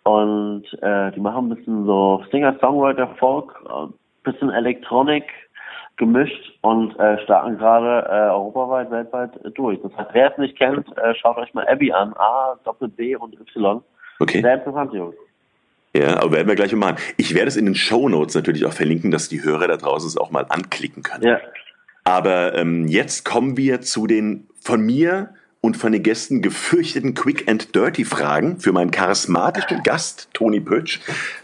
Und 0.05 0.65
äh, 0.81 1.12
die 1.12 1.19
machen 1.19 1.45
ein 1.45 1.55
bisschen 1.55 1.85
so 1.85 2.24
Singer-Songwriter-Folk, 2.31 3.53
ein 3.69 3.93
bisschen 4.24 4.50
Elektronik, 4.50 5.25
gemischt 5.98 6.58
und 6.62 6.98
äh, 7.00 7.22
starten 7.24 7.58
gerade 7.58 8.08
äh, 8.10 8.30
europaweit, 8.32 8.92
weltweit 8.92 9.32
äh, 9.46 9.52
durch. 9.52 9.80
Das 9.82 9.96
heißt, 9.96 10.10
wer 10.14 10.32
es 10.32 10.38
nicht 10.38 10.58
kennt, 10.58 10.86
äh, 10.98 11.16
schaut 11.16 11.38
euch 11.38 11.54
mal 11.54 11.68
Abby 11.68 11.92
an. 11.92 12.14
A, 12.18 12.60
Doppel 12.64 12.90
B 12.90 13.16
und 13.16 13.40
Y. 13.40 13.82
Okay. 14.20 14.42
Sehr 14.42 14.56
interessant, 14.56 14.94
Jungs. 14.94 15.16
Ja, 15.96 16.18
aber 16.18 16.34
werden 16.34 16.48
wir 16.48 16.56
gleich 16.56 16.74
mal 16.74 16.92
machen. 16.92 17.04
Ich 17.16 17.34
werde 17.34 17.48
es 17.48 17.56
in 17.56 17.66
den 17.66 17.75
Show 17.75 18.10
Notes 18.10 18.36
natürlich 18.36 18.66
auch 18.66 18.74
verlinken, 18.74 19.12
dass 19.12 19.30
die 19.30 19.44
Hörer 19.44 19.68
da 19.68 19.78
draußen 19.78 20.08
es 20.08 20.18
auch 20.18 20.30
mal 20.30 20.46
anklicken 20.50 21.04
können. 21.04 21.24
Ja. 21.24 21.40
Aber 22.04 22.54
ähm, 22.56 22.88
jetzt 22.88 23.24
kommen 23.24 23.56
wir 23.56 23.82
zu 23.82 24.06
den 24.06 24.48
von 24.60 24.82
mir 24.82 25.34
und 25.62 25.78
von 25.78 25.94
den 25.94 26.04
Gästen 26.04 26.42
gefürchteten 26.42 27.14
Quick 27.14 27.50
and 27.50 27.74
Dirty 27.74 28.04
Fragen 28.04 28.60
für 28.60 28.74
meinen 28.74 28.92
charismatischen 28.92 29.84
Gast 29.84 30.30
Toni 30.34 30.60
Pötsch. 30.60 31.00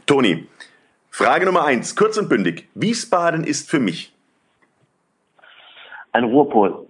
Toni, 0.06 0.48
Frage 1.10 1.46
Nummer 1.46 1.66
eins, 1.66 1.96
kurz 1.96 2.18
und 2.18 2.28
bündig. 2.30 2.68
Wiesbaden 2.76 3.46
ist 3.46 3.70
für 3.70 3.80
mich 3.80 4.14
ein 6.12 6.24
Ruhrpol. 6.24 6.88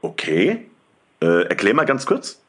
Okay. 0.00 0.66
Äh, 1.22 1.44
erklär 1.44 1.74
mal 1.74 1.84
ganz 1.84 2.06
kurz. 2.06 2.42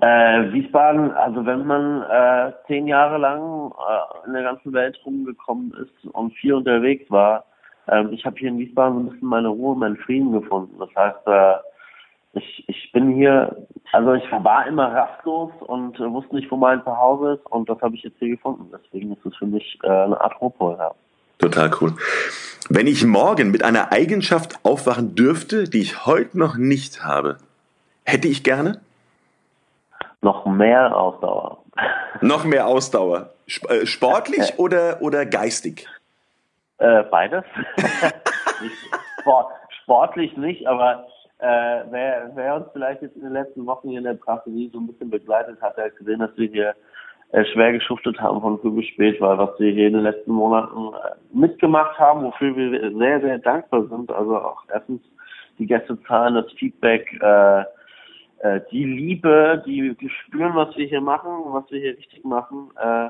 Äh, 0.00 0.52
Wiesbaden, 0.52 1.10
also 1.12 1.46
wenn 1.46 1.66
man 1.66 2.02
äh, 2.02 2.52
zehn 2.66 2.86
Jahre 2.86 3.16
lang 3.16 3.72
äh, 3.72 4.26
in 4.26 4.34
der 4.34 4.42
ganzen 4.42 4.72
Welt 4.74 4.98
rumgekommen 5.06 5.72
ist 5.72 6.12
und 6.12 6.34
viel 6.34 6.52
unterwegs 6.52 7.10
war, 7.10 7.46
ähm, 7.88 8.12
ich 8.12 8.24
habe 8.26 8.36
hier 8.38 8.50
in 8.50 8.58
Wiesbaden 8.58 8.98
ein 8.98 9.10
bisschen 9.10 9.28
meine 9.28 9.48
Ruhe, 9.48 9.74
meinen 9.74 9.96
Frieden 9.96 10.32
gefunden. 10.32 10.78
Das 10.78 10.90
heißt, 10.94 11.26
äh, 11.26 11.54
ich, 12.34 12.64
ich 12.68 12.92
bin 12.92 13.14
hier, 13.14 13.56
also 13.92 14.12
ich 14.12 14.30
war 14.30 14.66
immer 14.66 14.92
rastlos 14.92 15.52
und 15.60 15.98
äh, 15.98 16.12
wusste 16.12 16.36
nicht, 16.36 16.50
wo 16.50 16.56
mein 16.56 16.84
Zuhause 16.84 17.34
ist 17.34 17.46
und 17.46 17.68
das 17.68 17.80
habe 17.80 17.94
ich 17.94 18.02
jetzt 18.02 18.18
hier 18.18 18.30
gefunden. 18.30 18.70
Deswegen 18.72 19.12
ist 19.12 19.24
es 19.24 19.34
für 19.36 19.46
mich 19.46 19.78
äh, 19.82 19.88
eine 19.88 20.20
Art 20.20 20.38
Ruhrpol. 20.42 20.76
Ja. 20.78 20.92
Total 21.38 21.70
cool. 21.80 21.94
Wenn 22.68 22.86
ich 22.86 23.04
morgen 23.04 23.50
mit 23.50 23.62
einer 23.62 23.92
Eigenschaft 23.92 24.58
aufwachen 24.64 25.14
dürfte, 25.14 25.64
die 25.64 25.80
ich 25.80 26.06
heute 26.06 26.38
noch 26.38 26.56
nicht 26.56 27.04
habe, 27.04 27.36
hätte 28.04 28.28
ich 28.28 28.42
gerne? 28.42 28.80
Noch 30.22 30.46
mehr 30.46 30.96
Ausdauer. 30.96 31.62
Noch 32.20 32.44
mehr 32.44 32.66
Ausdauer. 32.66 33.30
Äh, 33.68 33.86
sportlich 33.86 34.54
oder, 34.58 35.00
oder 35.02 35.26
geistig? 35.26 35.86
Äh, 36.78 37.04
beides. 37.04 37.44
Sport, 39.20 39.52
sportlich 39.82 40.36
nicht, 40.36 40.66
aber 40.66 41.06
äh, 41.38 41.82
wer, 41.90 42.30
wer 42.34 42.56
uns 42.56 42.66
vielleicht 42.72 43.02
jetzt 43.02 43.16
in 43.16 43.22
den 43.22 43.32
letzten 43.32 43.66
Wochen 43.66 43.90
hier 43.90 43.98
in 43.98 44.04
der 44.04 44.14
Brasserie 44.14 44.70
so 44.72 44.78
ein 44.78 44.86
bisschen 44.86 45.10
begleitet 45.10 45.60
hat, 45.60 45.76
der 45.76 45.86
hat 45.86 45.96
gesehen, 45.96 46.20
dass 46.20 46.36
wir 46.36 46.48
hier 46.48 46.74
äh, 47.32 47.44
schwer 47.46 47.72
geschuftet 47.72 48.20
haben 48.20 48.40
von 48.40 48.58
früh 48.60 48.70
bis 48.70 48.86
spät, 48.86 49.20
weil 49.20 49.38
was 49.38 49.58
wir 49.58 49.72
hier 49.72 49.88
in 49.88 49.94
den 49.94 50.02
letzten 50.02 50.32
Monaten 50.32 50.94
äh, 50.94 51.36
mitgemacht 51.36 51.98
haben, 51.98 52.24
wofür 52.24 52.56
wir 52.56 52.92
sehr, 52.96 53.20
sehr 53.20 53.38
dankbar 53.38 53.86
sind. 53.88 54.10
Also 54.10 54.36
auch 54.36 54.62
erstens 54.72 55.02
die 55.58 55.66
Gästezahlen, 55.66 56.34
das 56.34 56.50
Feedback, 56.52 57.12
äh, 57.20 57.60
äh, 58.40 58.60
die 58.70 58.84
Liebe, 58.84 59.62
die, 59.66 59.94
die 59.96 60.10
spüren, 60.10 60.54
was 60.54 60.76
wir 60.76 60.86
hier 60.86 61.00
machen, 61.00 61.30
was 61.46 61.70
wir 61.70 61.80
hier 61.80 61.96
richtig 61.96 62.24
machen. 62.24 62.70
Äh, 62.76 63.08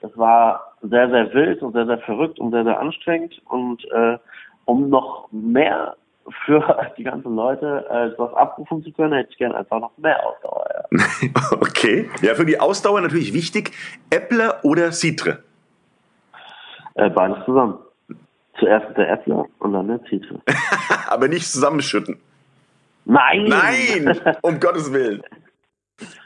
das 0.00 0.16
war 0.16 0.76
sehr, 0.82 1.08
sehr 1.10 1.32
wild 1.34 1.62
und 1.62 1.72
sehr, 1.72 1.86
sehr 1.86 1.98
verrückt 1.98 2.38
und 2.38 2.52
sehr, 2.52 2.64
sehr 2.64 2.78
anstrengend. 2.78 3.40
Und 3.46 3.84
äh, 3.90 4.18
um 4.64 4.88
noch 4.90 5.28
mehr 5.32 5.96
für 6.44 6.92
die 6.98 7.04
ganzen 7.04 7.34
Leute 7.34 7.86
äh, 7.90 8.16
sowas 8.16 8.34
abrufen 8.34 8.82
zu 8.82 8.92
können, 8.92 9.14
hätte 9.14 9.30
ich 9.30 9.38
gerne 9.38 9.56
einfach 9.56 9.80
noch 9.80 9.96
mehr 9.98 10.24
Ausdauer. 10.24 10.66
Ja. 10.90 11.30
okay. 11.60 12.10
Ja, 12.22 12.34
für 12.34 12.46
die 12.46 12.58
Ausdauer 12.58 13.00
natürlich 13.00 13.32
wichtig. 13.32 13.72
Äppler 14.10 14.60
oder 14.64 14.92
Citre? 14.92 15.42
Äh, 16.94 17.10
beides 17.10 17.44
zusammen. 17.44 17.78
Zuerst 18.58 18.96
der 18.96 19.12
Äppler 19.12 19.46
und 19.60 19.72
dann 19.72 19.88
der 19.88 20.00
Citre. 20.08 20.40
Aber 21.08 21.28
nicht 21.28 21.46
zusammenschütten. 21.46 22.18
Nein! 23.04 23.44
Nein! 23.44 24.20
Um 24.42 24.58
Gottes 24.60 24.92
Willen. 24.92 25.22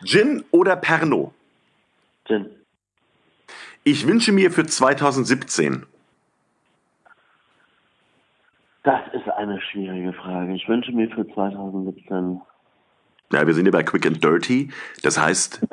Gin 0.04 0.44
oder 0.50 0.76
Pernod? 0.76 1.32
Gin. 2.26 2.46
Ich 3.84 4.06
wünsche 4.06 4.32
mir 4.32 4.50
für 4.50 4.64
2017 4.64 5.86
das 8.82 9.00
ist 9.12 9.28
eine 9.28 9.60
schwierige 9.60 10.12
Frage. 10.12 10.54
Ich 10.54 10.68
wünsche 10.68 10.92
mir 10.92 11.08
für 11.10 11.26
2017. 11.26 12.40
Ja, 13.32 13.46
wir 13.46 13.54
sind 13.54 13.66
ja 13.66 13.72
bei 13.72 13.82
Quick 13.82 14.06
and 14.06 14.22
Dirty. 14.22 14.70
Das 15.02 15.18
heißt, 15.18 15.68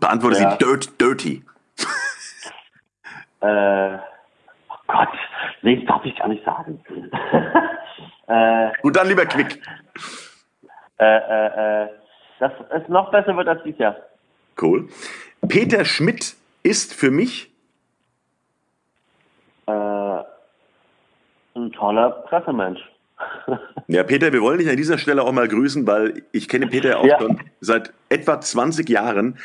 beantworte, 0.00 0.40
ja. 0.40 0.52
sie 0.52 0.58
dirt, 0.58 1.00
dirty. 1.00 1.44
äh, 3.40 3.98
oh 4.68 4.74
Gott, 4.86 5.08
nee, 5.62 5.76
das 5.76 5.86
darf 5.86 6.04
ich 6.04 6.16
gar 6.16 6.28
nicht 6.28 6.44
sagen. 6.44 6.82
äh, 8.28 8.70
Gut, 8.80 8.96
dann 8.96 9.08
lieber 9.08 9.26
Quick. 9.26 9.60
Äh, 10.98 11.04
äh, 11.04 11.82
äh, 11.84 11.88
dass 12.38 12.52
es 12.70 12.88
noch 12.88 13.10
besser 13.10 13.36
wird 13.36 13.48
als 13.48 13.62
dieses 13.64 13.78
Jahr. 13.78 13.96
Cool. 14.60 14.88
Peter 15.48 15.84
Schmidt 15.84 16.36
ist 16.62 16.94
für 16.94 17.10
mich 17.10 17.51
ein 21.72 21.78
toller 21.78 22.10
Pressemensch. 22.28 22.80
Ja, 23.86 24.02
Peter, 24.02 24.32
wir 24.32 24.42
wollen 24.42 24.58
dich 24.58 24.68
an 24.68 24.76
dieser 24.76 24.98
Stelle 24.98 25.22
auch 25.22 25.32
mal 25.32 25.46
grüßen, 25.46 25.86
weil 25.86 26.22
ich 26.32 26.48
kenne 26.48 26.66
Peter 26.66 26.98
auch 26.98 27.04
ja. 27.04 27.20
schon 27.20 27.40
seit 27.60 27.92
etwa 28.08 28.40
20 28.40 28.88
Jahren. 28.88 29.38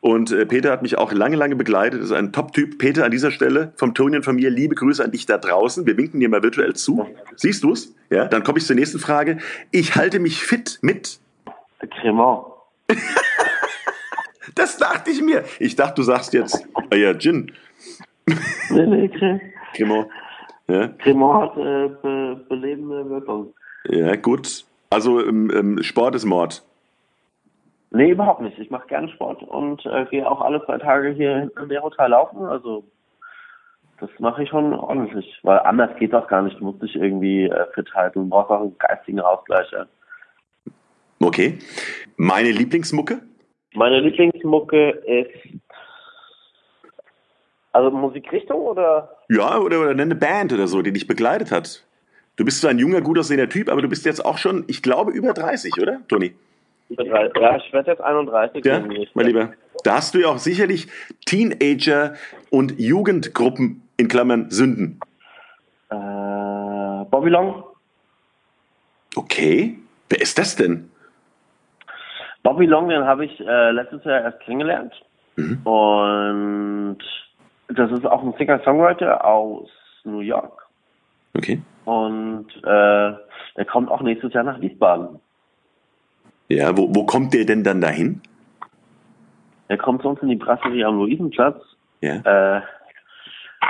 Und 0.00 0.32
äh, 0.32 0.44
Peter 0.44 0.72
hat 0.72 0.82
mich 0.82 0.98
auch 0.98 1.12
lange, 1.12 1.36
lange 1.36 1.54
begleitet. 1.54 2.00
Das 2.00 2.10
ist 2.10 2.16
ein 2.16 2.32
Top-Typ. 2.32 2.78
Peter, 2.78 3.04
an 3.04 3.10
dieser 3.10 3.30
Stelle 3.30 3.72
vom 3.76 3.94
Toni 3.94 4.16
und 4.16 4.24
von 4.24 4.36
mir, 4.36 4.50
liebe 4.50 4.74
Grüße 4.74 5.02
an 5.02 5.12
dich 5.12 5.26
da 5.26 5.38
draußen. 5.38 5.86
Wir 5.86 5.96
winken 5.96 6.18
dir 6.20 6.28
mal 6.28 6.42
virtuell 6.42 6.74
zu. 6.74 7.06
Siehst 7.36 7.62
du 7.62 7.72
es? 7.72 7.94
Ja, 8.10 8.26
dann 8.26 8.42
komme 8.42 8.58
ich 8.58 8.66
zur 8.66 8.76
nächsten 8.76 8.98
Frage. 8.98 9.38
Ich 9.70 9.94
halte 9.94 10.18
mich 10.18 10.42
fit 10.42 10.78
mit. 10.82 11.20
Cremant. 12.00 12.44
das 14.54 14.76
dachte 14.76 15.10
ich 15.10 15.22
mir. 15.22 15.44
Ich 15.60 15.76
dachte, 15.76 15.94
du 15.94 16.02
sagst 16.02 16.32
jetzt, 16.32 16.66
ja, 16.92 17.14
Gin. 17.14 17.52
Nee, 18.70 18.86
nee, 18.86 19.40
Cremant. 19.74 20.08
Ja? 20.72 20.88
Cremant 20.98 21.50
hat 21.50 21.58
äh, 21.58 21.88
be 22.02 22.44
belebende 22.48 23.08
Wirkung. 23.10 23.52
Ja, 23.88 24.16
gut. 24.16 24.64
Also 24.90 25.20
ähm, 25.24 25.50
ähm, 25.54 25.82
Sport 25.82 26.14
ist 26.14 26.24
Mord. 26.24 26.62
Nee, 27.90 28.10
überhaupt 28.10 28.40
nicht. 28.40 28.58
Ich 28.58 28.70
mache 28.70 28.86
gerne 28.88 29.08
Sport 29.10 29.42
und 29.42 29.84
äh, 29.84 30.06
gehe 30.06 30.28
auch 30.28 30.40
alle 30.40 30.64
zwei 30.64 30.78
Tage 30.78 31.10
hier 31.10 31.50
in 31.60 31.68
der 31.68 31.82
Hotel 31.82 32.08
laufen. 32.08 32.44
Also 32.46 32.84
das 34.00 34.10
mache 34.18 34.42
ich 34.42 34.48
schon 34.48 34.72
ordentlich, 34.72 35.38
weil 35.42 35.58
anders 35.60 35.90
geht 35.98 36.12
das 36.12 36.26
gar 36.28 36.42
nicht. 36.42 36.58
Du 36.58 36.64
musst 36.64 36.82
dich 36.82 36.96
irgendwie 36.96 37.44
äh, 37.44 37.66
fit 37.74 37.92
halten. 37.94 38.20
Du 38.20 38.28
brauchst 38.30 38.50
auch 38.50 38.62
einen 38.62 38.78
geistigen 38.78 39.20
Ausgleich. 39.20 39.70
Ja. 39.72 39.86
Okay. 41.20 41.58
Meine 42.16 42.50
Lieblingsmucke? 42.50 43.20
Meine 43.74 44.00
Lieblingsmucke 44.00 44.90
ist 44.90 45.60
also 47.72 47.90
Musikrichtung 47.90 48.60
oder? 48.60 49.16
Ja, 49.28 49.58
oder, 49.58 49.80
oder 49.80 49.90
eine 49.90 50.14
Band 50.14 50.52
oder 50.52 50.66
so, 50.66 50.82
die 50.82 50.92
dich 50.92 51.06
begleitet 51.06 51.50
hat. 51.50 51.84
Du 52.36 52.44
bist 52.44 52.60
so 52.60 52.68
ein 52.68 52.78
junger, 52.78 53.00
gut 53.00 53.18
aussehender 53.18 53.48
Typ, 53.48 53.68
aber 53.68 53.82
du 53.82 53.88
bist 53.88 54.06
jetzt 54.06 54.24
auch 54.24 54.38
schon, 54.38 54.64
ich 54.66 54.82
glaube, 54.82 55.12
über 55.12 55.32
30, 55.32 55.74
oder, 55.80 56.00
Toni? 56.08 56.34
Ja, 56.88 57.56
ich 57.56 57.72
werde 57.72 57.90
jetzt 57.90 58.02
31. 58.02 58.64
Ja, 58.64 58.80
mein 59.14 59.26
Lieber. 59.26 59.52
Da 59.84 59.94
hast 59.94 60.14
du 60.14 60.20
ja 60.20 60.28
auch 60.28 60.38
sicherlich 60.38 60.88
Teenager 61.24 62.14
und 62.50 62.78
Jugendgruppen 62.78 63.82
in 63.96 64.08
Klammern 64.08 64.50
Sünden. 64.50 65.00
Äh, 65.90 65.94
Bobby 67.10 67.30
Long. 67.30 67.64
Okay. 69.16 69.78
Wer 70.08 70.20
ist 70.20 70.38
das 70.38 70.56
denn? 70.56 70.90
Bobby 72.42 72.66
Long, 72.66 72.88
den 72.88 73.04
habe 73.04 73.24
ich 73.24 73.40
äh, 73.40 73.70
letztes 73.70 74.04
Jahr 74.04 74.22
erst 74.22 74.40
kennengelernt. 74.40 74.92
Mhm. 75.36 75.62
Und 75.66 76.98
das 77.78 77.90
ist 77.92 78.06
auch 78.06 78.22
ein 78.22 78.34
Singer-Songwriter 78.38 79.24
aus 79.24 79.68
New 80.04 80.20
York. 80.20 80.66
Okay. 81.36 81.60
Und 81.84 82.46
äh, 82.58 83.12
der 83.56 83.64
kommt 83.70 83.90
auch 83.90 84.02
nächstes 84.02 84.32
Jahr 84.32 84.44
nach 84.44 84.60
Wiesbaden. 84.60 85.20
Ja, 86.48 86.76
wo, 86.76 86.94
wo 86.94 87.04
kommt 87.04 87.32
der 87.34 87.44
denn 87.44 87.64
dann 87.64 87.80
dahin? 87.80 88.20
Der 89.68 89.78
kommt 89.78 90.02
zu 90.02 90.08
uns 90.08 90.20
in 90.22 90.28
die 90.28 90.36
Brasserie 90.36 90.84
am 90.86 90.98
Luisenplatz, 90.98 91.62
Ja. 92.02 92.16
äh, 92.16 92.58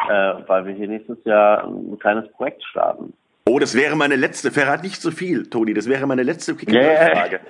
äh, 0.08 0.34
weil 0.48 0.66
wir 0.66 0.74
hier 0.74 0.88
nächstes 0.88 1.18
Jahr 1.24 1.64
ein 1.64 1.98
kleines 1.98 2.30
Projekt 2.32 2.64
starten. 2.64 3.12
Oh, 3.48 3.58
das 3.58 3.74
wäre 3.76 3.94
meine 3.96 4.16
letzte, 4.16 4.50
verrat 4.50 4.82
nicht 4.82 5.00
so 5.00 5.10
viel, 5.10 5.48
Toni, 5.48 5.74
das 5.74 5.88
wäre 5.88 6.06
meine 6.06 6.22
letzte 6.22 6.54
Quick 6.54 6.68
and 6.68 6.76
Yeah. 6.76 7.04
Dirty 7.06 7.16
Frage. 7.20 7.40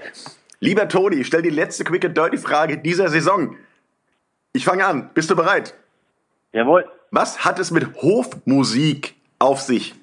Lieber 0.60 0.88
Toni, 0.88 1.24
stell 1.24 1.42
die 1.42 1.50
letzte 1.50 1.84
Quick 1.84 2.04
and 2.04 2.16
Dirty 2.16 2.36
Frage 2.36 2.78
dieser 2.78 3.08
Saison. 3.08 3.56
Ich 4.52 4.64
fange 4.64 4.84
an. 4.84 5.10
Bist 5.14 5.30
du 5.30 5.36
bereit? 5.36 5.74
Jawohl. 6.52 6.84
Was 7.10 7.44
hat 7.44 7.58
es 7.58 7.70
mit 7.70 8.02
Hofmusik 8.02 9.14
auf 9.38 9.60
sich? 9.60 9.94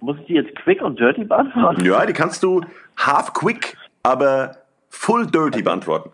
Muss 0.00 0.18
ich 0.18 0.26
die 0.26 0.34
jetzt 0.34 0.54
quick 0.56 0.82
und 0.82 0.98
dirty 0.98 1.24
beantworten? 1.24 1.84
Ja, 1.84 2.04
die 2.04 2.12
kannst 2.12 2.42
du 2.42 2.62
half 2.96 3.32
quick, 3.32 3.76
aber 4.02 4.56
full 4.88 5.26
dirty 5.26 5.62
beantworten. 5.62 6.10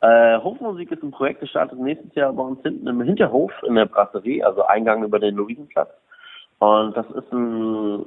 Äh, 0.00 0.38
Hofmusik 0.38 0.90
ist 0.90 1.02
ein 1.02 1.12
Projekt, 1.12 1.42
das 1.42 1.50
startet 1.50 1.78
nächstes 1.78 2.12
Jahr 2.14 2.32
bei 2.32 2.42
uns 2.42 2.60
hinten 2.62 2.88
im 2.88 3.02
Hinterhof 3.02 3.52
in 3.64 3.76
der 3.76 3.86
Brasserie, 3.86 4.44
also 4.44 4.64
Eingang 4.64 5.04
über 5.04 5.20
den 5.20 5.36
Luisenplatz. 5.36 5.90
Und 6.58 6.96
das 6.96 7.06
ist 7.10 7.32
ein, 7.32 8.04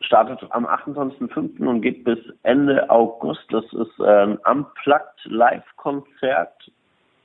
startet 0.00 0.40
am 0.50 0.66
28.05. 0.66 1.66
und 1.66 1.80
geht 1.82 2.04
bis 2.04 2.18
Ende 2.44 2.88
August. 2.88 3.44
Das 3.50 3.64
ist 3.72 4.00
ein 4.00 4.36
Unplugged 4.38 5.24
Live-Konzert, 5.24 6.70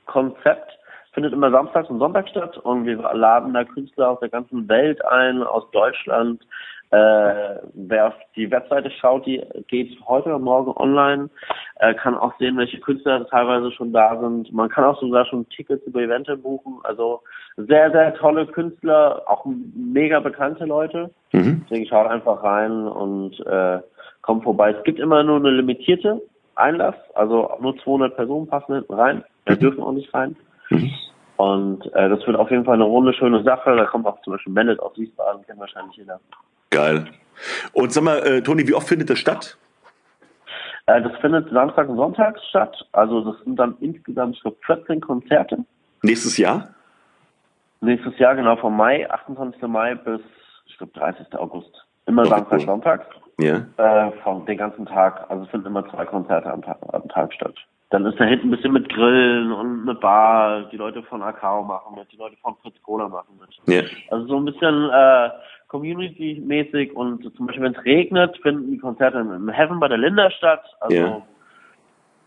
Konzept. 0.06 0.78
Findet 1.12 1.32
immer 1.32 1.50
samstags 1.50 1.90
und 1.90 1.98
sonntags 1.98 2.30
statt 2.30 2.56
und 2.58 2.86
wir 2.86 2.96
laden 3.14 3.52
da 3.52 3.64
Künstler 3.64 4.10
aus 4.10 4.20
der 4.20 4.28
ganzen 4.28 4.68
Welt 4.68 5.04
ein, 5.04 5.42
aus 5.42 5.68
Deutschland. 5.72 6.42
Äh, 6.92 7.60
wer 7.74 8.08
auf 8.08 8.14
die 8.34 8.50
Webseite 8.50 8.90
schaut, 8.90 9.24
die 9.24 9.40
geht 9.68 9.96
heute 10.08 10.28
oder 10.28 10.40
morgen 10.40 10.72
online, 10.72 11.30
äh, 11.76 11.94
kann 11.94 12.16
auch 12.16 12.36
sehen, 12.38 12.56
welche 12.56 12.80
Künstler 12.80 13.28
teilweise 13.28 13.70
schon 13.70 13.92
da 13.92 14.18
sind. 14.20 14.52
Man 14.52 14.68
kann 14.68 14.84
auch 14.84 15.00
sogar 15.00 15.24
schon 15.26 15.48
Tickets 15.50 15.86
über 15.86 16.00
Evente 16.00 16.36
buchen. 16.36 16.78
Also 16.82 17.22
sehr, 17.56 17.92
sehr 17.92 18.14
tolle 18.14 18.46
Künstler, 18.46 19.22
auch 19.26 19.46
mega 19.46 20.18
bekannte 20.18 20.64
Leute. 20.64 21.10
Mhm. 21.32 21.62
Deswegen 21.70 21.86
schaut 21.86 22.08
einfach 22.08 22.42
rein 22.42 22.88
und 22.88 23.38
äh, 23.46 23.78
kommt 24.22 24.42
vorbei. 24.42 24.74
Es 24.76 24.82
gibt 24.82 24.98
immer 24.98 25.22
nur 25.22 25.36
eine 25.36 25.50
limitierte 25.50 26.20
Einlass, 26.56 26.96
also 27.14 27.50
nur 27.60 27.76
200 27.78 28.16
Personen 28.16 28.48
passen 28.48 28.74
hinten 28.74 28.94
rein. 28.94 29.24
Wir 29.46 29.56
dürfen 29.56 29.82
auch 29.82 29.92
nicht 29.92 30.12
rein. 30.12 30.34
Mhm. 30.70 30.90
Und 31.40 31.86
äh, 31.94 32.10
das 32.10 32.26
wird 32.26 32.36
auf 32.36 32.50
jeden 32.50 32.66
Fall 32.66 32.74
eine 32.74 32.84
runde, 32.84 33.14
schöne 33.14 33.42
Sache. 33.42 33.74
Da 33.74 33.86
kommt 33.86 34.04
auch 34.04 34.20
zum 34.20 34.34
Beispiel 34.34 34.52
Mendes 34.52 34.78
aus 34.78 34.92
Wiesbaden, 34.98 35.42
kennt 35.46 35.58
wahrscheinlich 35.58 35.96
jeder. 35.96 36.20
Geil. 36.68 37.06
Und 37.72 37.94
sag 37.94 38.04
mal, 38.04 38.18
äh, 38.18 38.42
Toni, 38.42 38.68
wie 38.68 38.74
oft 38.74 38.86
findet 38.86 39.08
das 39.08 39.18
statt? 39.18 39.56
Äh, 40.84 41.00
das 41.00 41.16
findet 41.22 41.48
Samstag 41.50 41.88
und 41.88 41.96
Sonntags 41.96 42.46
statt. 42.50 42.86
Also 42.92 43.22
das 43.22 43.42
sind 43.42 43.56
dann 43.56 43.74
insgesamt, 43.80 44.36
ich 44.36 44.42
glaube, 44.42 44.58
14 44.66 45.00
Konzerte. 45.00 45.64
Nächstes 46.02 46.36
Jahr? 46.36 46.74
Nächstes 47.80 48.18
Jahr, 48.18 48.36
genau 48.36 48.56
vom 48.56 48.76
Mai, 48.76 49.10
28. 49.10 49.62
Mai 49.62 49.94
bis, 49.94 50.20
ich 50.66 50.76
glaube, 50.76 50.92
30. 50.92 51.34
August. 51.38 51.72
Immer 52.04 52.22
Okay, 52.22 52.30
Samstag, 52.32 52.58
cool. 52.58 52.66
Sonntag. 52.66 53.06
Ja. 53.38 53.64
Äh, 53.78 54.12
von 54.22 54.44
den 54.44 54.58
ganzen 54.58 54.84
Tag. 54.84 55.24
Also 55.30 55.44
es 55.44 55.50
finden 55.50 55.68
immer 55.68 55.88
zwei 55.88 56.04
Konzerte 56.04 56.52
am 56.52 56.60
Tag, 56.60 56.76
am 56.92 57.08
Tag 57.08 57.32
statt. 57.32 57.54
Dann 57.90 58.06
ist 58.06 58.20
da 58.20 58.24
hinten 58.24 58.48
ein 58.48 58.50
bisschen 58.52 58.72
mit 58.72 58.88
Grillen 58.88 59.50
und 59.50 59.82
eine 59.82 59.94
Bar. 59.98 60.62
Die 60.70 60.76
Leute 60.76 61.02
von 61.02 61.22
Akao 61.22 61.64
machen 61.64 61.96
mit, 61.96 62.10
die 62.12 62.16
Leute 62.16 62.36
von 62.36 62.56
Fritz 62.62 62.80
Cola 62.82 63.08
machen 63.08 63.38
mit. 63.40 63.50
Ja. 63.66 63.82
Also 64.10 64.26
so 64.26 64.36
ein 64.36 64.44
bisschen 64.44 64.88
äh, 64.90 65.30
Community-mäßig 65.66 66.94
und 66.94 67.22
zum 67.36 67.46
Beispiel 67.46 67.64
wenn 67.64 67.74
es 67.74 67.84
regnet, 67.84 68.36
finden 68.42 68.70
die 68.70 68.78
Konzerte 68.78 69.18
im 69.18 69.48
Heaven 69.48 69.80
bei 69.80 69.88
der 69.88 69.98
Linda 69.98 70.30
statt. 70.30 70.64
Also 70.80 70.96
Ja. 70.96 71.22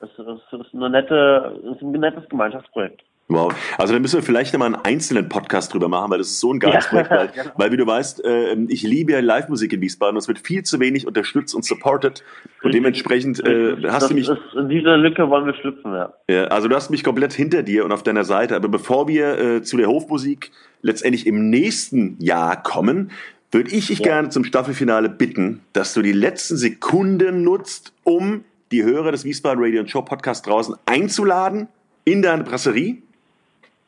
es, 0.01 0.09
es 0.19 0.59
ist 0.59 0.73
eine 0.73 0.89
nette, 0.89 1.61
es 1.63 1.77
ist 1.77 1.81
ein 1.81 1.91
nettes 1.91 2.27
Gemeinschaftsprojekt. 2.27 3.01
Wow. 3.29 3.53
Also 3.77 3.93
da 3.93 3.99
müssen 3.99 4.17
wir 4.17 4.23
vielleicht 4.23 4.53
nochmal 4.53 4.73
einen 4.73 4.83
einzelnen 4.83 5.29
Podcast 5.29 5.73
drüber 5.73 5.87
machen, 5.87 6.11
weil 6.11 6.17
das 6.17 6.27
ist 6.27 6.39
so 6.41 6.53
ein 6.53 6.59
geiles 6.59 6.83
Ja, 6.85 6.89
Projekt. 6.89 7.09
Weil, 7.11 7.27
genau. 7.29 7.51
weil 7.55 7.71
wie 7.71 7.77
du 7.77 7.87
weißt, 7.87 8.23
äh, 8.25 8.55
ich 8.67 8.83
liebe 8.83 9.13
ja 9.13 9.19
Live-Musik 9.21 9.71
in 9.73 9.81
Wiesbaden 9.81 10.15
und 10.15 10.21
es 10.21 10.27
wird 10.27 10.39
viel 10.39 10.63
zu 10.63 10.79
wenig 10.79 11.07
unterstützt 11.07 11.55
und 11.55 11.63
supported. 11.63 12.23
Und 12.63 12.73
dementsprechend 12.73 13.39
äh, 13.47 13.77
hast 13.87 14.03
das 14.03 14.09
du 14.09 14.15
mich, 14.15 14.27
ist, 14.27 14.39
in 14.55 14.67
dieser 14.69 14.97
Lücke 14.97 15.29
wollen 15.29 15.45
wir 15.45 15.53
schlüpfen, 15.55 15.93
ja. 15.93 16.13
ja, 16.29 16.43
also 16.45 16.67
du 16.67 16.75
hast 16.75 16.89
mich 16.89 17.03
komplett 17.03 17.33
hinter 17.33 17.63
dir 17.63 17.85
und 17.85 17.91
auf 17.93 18.03
deiner 18.03 18.25
Seite. 18.25 18.55
Aber 18.55 18.67
bevor 18.67 19.07
wir 19.07 19.39
äh, 19.39 19.61
zu 19.63 19.77
der 19.77 19.87
Hofmusik 19.87 20.51
letztendlich 20.81 21.25
im 21.25 21.49
nächsten 21.49 22.17
Jahr 22.19 22.61
kommen, 22.61 23.11
würde 23.51 23.71
ich 23.71 23.87
dich 23.87 23.99
Ja. 23.99 24.05
gerne 24.05 24.29
zum 24.29 24.43
Staffelfinale 24.43 25.07
bitten, 25.09 25.61
dass 25.71 25.93
du 25.93 26.01
die 26.01 26.11
letzten 26.11 26.57
Sekunden 26.57 27.43
nutzt, 27.43 27.93
um 28.03 28.43
die 28.71 28.83
Hörer 28.83 29.11
des 29.11 29.23
Wiesbaden 29.23 29.63
Radio 29.63 29.85
Show 29.87 30.01
Podcast 30.01 30.45
draußen 30.45 30.75
einzuladen 30.85 31.67
in 32.03 32.21
deine 32.21 32.43
Brasserie. 32.43 32.97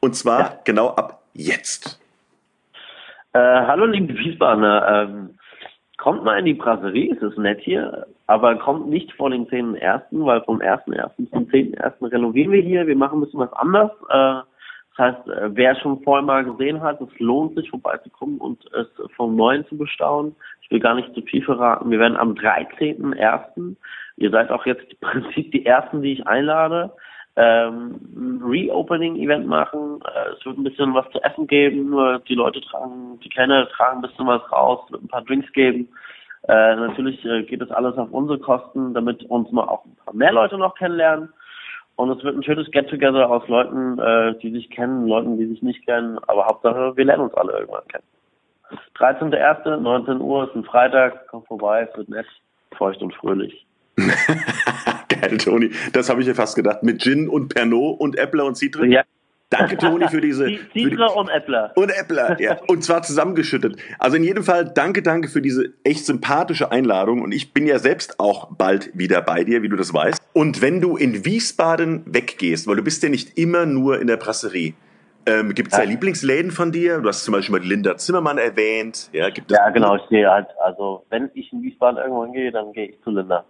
Und 0.05 0.13
zwar 0.13 0.39
Ja. 0.39 0.59
genau 0.63 0.89
ab 0.89 1.23
jetzt. 1.33 1.99
Äh, 3.33 3.39
hallo 3.39 3.85
liebe 3.85 4.13
Wiesbadener, 4.13 5.07
ähm, 5.09 5.31
kommt 5.97 6.23
mal 6.23 6.37
in 6.37 6.45
die 6.45 6.53
Brasserie, 6.53 7.11
es 7.11 7.23
ist 7.23 7.39
nett 7.39 7.59
hier, 7.61 8.05
aber 8.27 8.55
kommt 8.57 8.87
nicht 8.87 9.11
vor 9.13 9.31
dem 9.31 9.47
10.1., 9.47 10.23
weil 10.23 10.43
vom 10.43 10.61
1.1. 10.61 11.27
zum 11.31 11.47
10.1. 11.49 12.11
renovieren 12.11 12.51
wir 12.51 12.61
hier, 12.61 12.85
wir 12.85 12.95
machen 12.95 13.17
ein 13.17 13.21
bisschen 13.25 13.39
was 13.39 13.53
anders. 13.53 13.89
Äh, 14.09 14.45
das 14.95 14.97
heißt, 14.99 15.27
äh, 15.27 15.55
wer 15.55 15.75
schon 15.77 16.03
vorher 16.03 16.23
mal 16.23 16.45
gesehen 16.45 16.83
hat, 16.83 17.01
es 17.01 17.19
lohnt 17.19 17.55
sich 17.55 17.71
vorbeizukommen 17.71 18.37
und 18.37 18.63
es 18.73 18.87
vom 19.15 19.35
Neuen 19.35 19.65
zu 19.65 19.75
bestaunen. 19.75 20.35
Ich 20.61 20.69
will 20.69 20.79
gar 20.79 20.93
nicht 20.93 21.15
zu 21.15 21.23
viel 21.23 21.43
verraten. 21.43 21.89
Wir 21.89 21.97
werden 21.97 22.15
am 22.15 22.35
13.1., 22.35 23.75
ihr 24.17 24.29
seid 24.29 24.51
auch 24.51 24.67
jetzt 24.67 24.85
im 24.91 24.99
Prinzip 24.99 25.51
die 25.51 25.65
Ersten, 25.65 26.03
die 26.03 26.13
ich 26.13 26.27
einlade, 26.27 26.91
ähm, 27.35 28.41
Reopening-Event 28.45 29.47
machen. 29.47 29.99
Äh, 30.05 30.35
es 30.37 30.45
wird 30.45 30.57
ein 30.57 30.63
bisschen 30.63 30.93
was 30.93 31.09
zu 31.11 31.21
essen 31.21 31.47
geben. 31.47 31.89
Nur 31.89 32.19
Die 32.27 32.35
Leute 32.35 32.61
tragen, 32.61 33.19
die 33.23 33.29
Kenner 33.29 33.67
tragen 33.69 33.97
ein 33.97 34.09
bisschen 34.09 34.27
was 34.27 34.41
raus, 34.51 34.79
wird 34.89 35.03
ein 35.03 35.07
paar 35.07 35.23
Drinks 35.23 35.51
geben. 35.53 35.89
Äh, 36.47 36.75
natürlich 36.75 37.23
äh, 37.25 37.43
geht 37.43 37.61
das 37.61 37.71
alles 37.71 37.97
auf 37.97 38.11
unsere 38.11 38.39
Kosten, 38.39 38.93
damit 38.93 39.23
uns 39.23 39.51
mal 39.51 39.67
auch 39.67 39.83
ein 39.85 39.95
paar 40.03 40.13
mehr 40.13 40.31
Leute 40.31 40.57
noch 40.57 40.75
kennenlernen. 40.75 41.29
Und 41.95 42.11
es 42.11 42.23
wird 42.23 42.35
ein 42.35 42.43
schönes 42.43 42.69
Get-Together 42.71 43.29
aus 43.29 43.47
Leuten, 43.47 43.99
äh, 43.99 44.37
die 44.39 44.51
sich 44.51 44.69
kennen, 44.69 45.07
Leuten, 45.07 45.37
die 45.37 45.47
sich 45.47 45.61
nicht 45.61 45.85
kennen. 45.85 46.19
Aber 46.27 46.45
Hauptsache, 46.45 46.95
wir 46.95 47.05
lernen 47.05 47.23
uns 47.23 47.33
alle 47.33 47.53
irgendwann 47.53 47.87
kennen. 47.87 48.03
13.01., 48.97 49.77
19 49.77 50.21
Uhr 50.21 50.47
ist 50.47 50.55
ein 50.55 50.65
Freitag. 50.65 51.27
Kommt 51.27 51.47
vorbei, 51.47 51.87
es 51.89 51.97
wird 51.97 52.09
nett, 52.09 52.27
feucht 52.77 53.01
und 53.01 53.13
fröhlich. 53.13 53.65
Geil, 55.21 55.37
Toni. 55.37 55.71
Das 55.93 56.09
habe 56.09 56.21
ich 56.21 56.27
mir 56.27 56.35
fast 56.35 56.55
gedacht. 56.55 56.83
Mit 56.83 57.01
Gin 57.01 57.27
und 57.29 57.53
Pernod 57.53 57.99
und 57.99 58.17
Äppler 58.17 58.45
und 58.45 58.55
Citre. 58.55 58.85
Ja, 58.87 59.03
Danke, 59.51 59.77
Toni, 59.77 60.07
für 60.09 60.21
diese. 60.21 60.47
die 60.47 60.57
für 60.57 60.65
die, 60.73 60.83
Zitre 60.89 61.05
und 61.11 61.29
Äppler. 61.29 61.71
und 61.75 61.89
Äppler, 61.89 62.41
ja. 62.41 62.57
Und 62.67 62.83
zwar 62.83 63.03
zusammengeschüttet. 63.03 63.77
Also 63.99 64.17
in 64.17 64.23
jedem 64.23 64.43
Fall 64.43 64.65
danke, 64.65 65.03
danke 65.03 65.27
für 65.29 65.41
diese 65.41 65.71
echt 65.83 66.05
sympathische 66.05 66.71
Einladung. 66.71 67.21
Und 67.21 67.31
ich 67.31 67.53
bin 67.53 67.67
ja 67.67 67.77
selbst 67.77 68.19
auch 68.19 68.47
bald 68.57 68.89
wieder 68.97 69.21
bei 69.21 69.43
dir, 69.43 69.61
wie 69.61 69.69
du 69.69 69.75
das 69.75 69.93
weißt. 69.93 70.19
Und 70.33 70.61
wenn 70.63 70.81
du 70.81 70.97
in 70.97 71.25
Wiesbaden 71.25 72.01
weggehst, 72.07 72.67
weil 72.67 72.75
du 72.75 72.83
bist 72.83 73.03
ja 73.03 73.09
nicht 73.09 73.37
immer 73.37 73.65
nur 73.67 74.01
in 74.01 74.07
der 74.07 74.17
Brasserie, 74.17 74.73
ähm, 75.27 75.53
gibt 75.53 75.69
es 75.71 75.77
da 75.77 75.83
Ja. 75.83 75.89
Lieblingsläden 75.89 76.51
von 76.51 76.71
dir? 76.71 76.99
Du 76.99 77.07
hast 77.07 77.23
zum 77.23 77.33
Beispiel 77.33 77.59
mal 77.59 77.65
Linda 77.65 77.97
Zimmermann 77.97 78.37
erwähnt. 78.39 79.09
Ja, 79.13 79.29
gibt 79.29 79.51
es 79.51 79.57
Ja, 79.57 79.69
genau, 79.69 79.95
ich 79.95 80.07
gehe 80.09 80.29
halt, 80.29 80.47
also 80.63 81.05
wenn 81.09 81.29
ich 81.35 81.53
in 81.53 81.61
Wiesbaden 81.61 81.97
irgendwo 81.97 82.25
hingehe, 82.25 82.51
dann 82.51 82.73
gehe 82.73 82.87
ich 82.89 83.01
zu 83.03 83.11
Linda. 83.11 83.45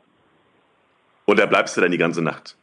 Und 1.25 1.39
da 1.39 1.45
bleibst 1.45 1.75
du 1.75 1.81
dann 1.81 1.91
die 1.91 1.97
ganze 1.97 2.21
Nacht. 2.21 2.55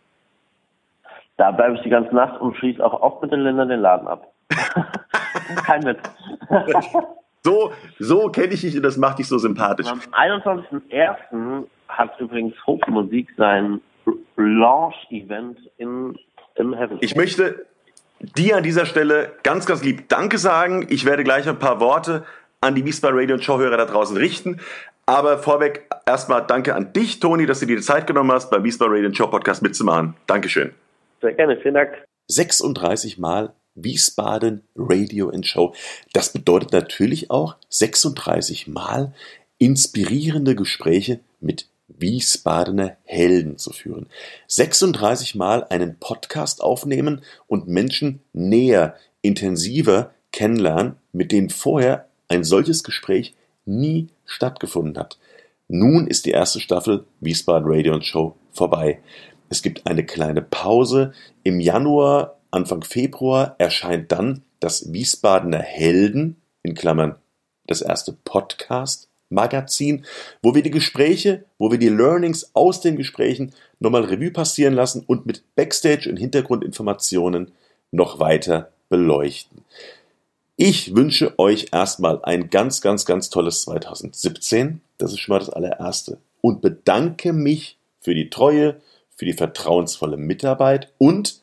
Da 1.36 1.50
bleibe 1.50 1.76
ich 1.76 1.82
die 1.82 1.90
ganze 1.90 2.14
Nacht 2.14 2.40
und 2.40 2.56
schließe 2.56 2.84
auch 2.84 3.00
oft 3.00 3.22
mit 3.22 3.32
den 3.32 3.40
Ländern 3.40 3.68
den 3.68 3.80
Laden 3.80 4.06
ab. 4.06 4.32
Kein 5.66 5.84
Witz. 5.84 6.00
So, 7.44 7.72
so 7.98 8.28
kenne 8.28 8.54
ich 8.54 8.60
dich 8.60 8.76
und 8.76 8.84
das 8.84 8.96
macht 8.96 9.18
dich 9.18 9.26
so 9.26 9.36
sympathisch. 9.36 9.88
Am 9.88 9.98
21.01. 9.98 11.64
hat 11.88 12.20
übrigens 12.20 12.54
Hofmusik 12.66 13.30
sein 13.36 13.80
Launch-Event 14.36 15.58
in, 15.76 16.16
im 16.54 16.72
Heaven. 16.72 16.98
Ich 17.00 17.16
möchte 17.16 17.66
dir 18.20 18.58
an 18.58 18.62
dieser 18.62 18.86
Stelle 18.86 19.32
ganz, 19.42 19.66
ganz 19.66 19.82
lieb 19.82 20.08
Danke 20.08 20.38
sagen. 20.38 20.86
Ich 20.88 21.04
werde 21.04 21.24
gleich 21.24 21.48
ein 21.48 21.58
paar 21.58 21.80
Worte 21.80 22.24
an 22.60 22.76
die 22.76 22.84
Wiesbaden 22.84 23.18
Radio 23.18 23.34
und 23.34 23.42
Showhörer 23.42 23.76
da 23.76 23.86
draußen 23.86 24.16
richten. 24.16 24.60
Aber 25.06 25.38
vorweg 25.38 25.88
erstmal 26.06 26.46
danke 26.46 26.74
an 26.74 26.92
dich, 26.92 27.20
Toni, 27.20 27.46
dass 27.46 27.60
du 27.60 27.66
dir 27.66 27.76
die 27.76 27.82
Zeit 27.82 28.06
genommen 28.06 28.30
hast, 28.30 28.50
beim 28.50 28.62
Wiesbaden 28.62 28.94
Radio 28.94 29.08
und 29.08 29.16
Show 29.16 29.26
Podcast 29.26 29.62
mitzumachen. 29.62 30.14
Dankeschön. 30.26 30.72
Sehr 31.20 31.34
gerne, 31.34 31.56
vielen 31.56 31.74
Dank. 31.74 32.04
36 32.28 33.18
Mal 33.18 33.52
Wiesbaden 33.74 34.62
Radio 34.76 35.30
and 35.30 35.46
Show. 35.46 35.74
Das 36.12 36.32
bedeutet 36.32 36.72
natürlich 36.72 37.30
auch 37.30 37.56
36 37.68 38.68
Mal 38.68 39.12
inspirierende 39.58 40.54
Gespräche 40.54 41.20
mit 41.40 41.68
Wiesbadener 41.88 42.96
Helden 43.04 43.58
zu 43.58 43.72
führen. 43.72 44.06
36 44.46 45.34
Mal 45.34 45.64
einen 45.64 45.98
Podcast 45.98 46.62
aufnehmen 46.62 47.22
und 47.46 47.68
Menschen 47.68 48.20
näher, 48.32 48.96
intensiver 49.20 50.12
kennenlernen, 50.32 50.96
mit 51.12 51.32
denen 51.32 51.50
vorher 51.50 52.08
ein 52.28 52.44
solches 52.44 52.82
Gespräch 52.82 53.34
nie 53.64 54.08
stattgefunden 54.24 54.98
hat. 54.98 55.18
Nun 55.68 56.06
ist 56.06 56.26
die 56.26 56.30
erste 56.30 56.60
Staffel 56.60 57.04
Wiesbaden 57.20 57.68
Radio 57.70 57.94
und 57.94 58.04
Show 58.04 58.36
vorbei. 58.52 59.00
Es 59.48 59.62
gibt 59.62 59.86
eine 59.86 60.04
kleine 60.04 60.42
Pause. 60.42 61.12
Im 61.42 61.60
Januar, 61.60 62.38
Anfang 62.50 62.82
Februar 62.82 63.54
erscheint 63.58 64.12
dann 64.12 64.42
das 64.60 64.92
Wiesbadener 64.92 65.58
Helden 65.58 66.36
in 66.62 66.74
Klammern 66.74 67.16
das 67.66 67.80
erste 67.80 68.12
Podcast 68.12 69.08
Magazin, 69.32 70.04
wo 70.42 70.54
wir 70.54 70.62
die 70.62 70.70
Gespräche, 70.70 71.44
wo 71.58 71.70
wir 71.70 71.78
die 71.78 71.88
Learnings 71.88 72.50
aus 72.54 72.80
den 72.80 72.96
Gesprächen 72.96 73.52
nochmal 73.80 74.04
Revue 74.04 74.30
passieren 74.30 74.74
lassen 74.74 75.02
und 75.06 75.26
mit 75.26 75.42
Backstage 75.56 76.08
und 76.08 76.18
Hintergrundinformationen 76.18 77.52
noch 77.90 78.20
weiter 78.20 78.72
beleuchten. 78.88 79.64
Ich 80.64 80.94
wünsche 80.94 81.40
euch 81.40 81.70
erstmal 81.72 82.22
ein 82.22 82.48
ganz, 82.48 82.80
ganz, 82.80 83.04
ganz 83.04 83.30
tolles 83.30 83.62
2017. 83.62 84.80
Das 84.96 85.10
ist 85.10 85.18
schon 85.18 85.32
mal 85.32 85.40
das 85.40 85.50
allererste. 85.50 86.20
Und 86.40 86.62
bedanke 86.62 87.32
mich 87.32 87.80
für 87.98 88.14
die 88.14 88.30
Treue, 88.30 88.80
für 89.16 89.24
die 89.24 89.32
vertrauensvolle 89.32 90.16
Mitarbeit 90.16 90.92
und 90.98 91.42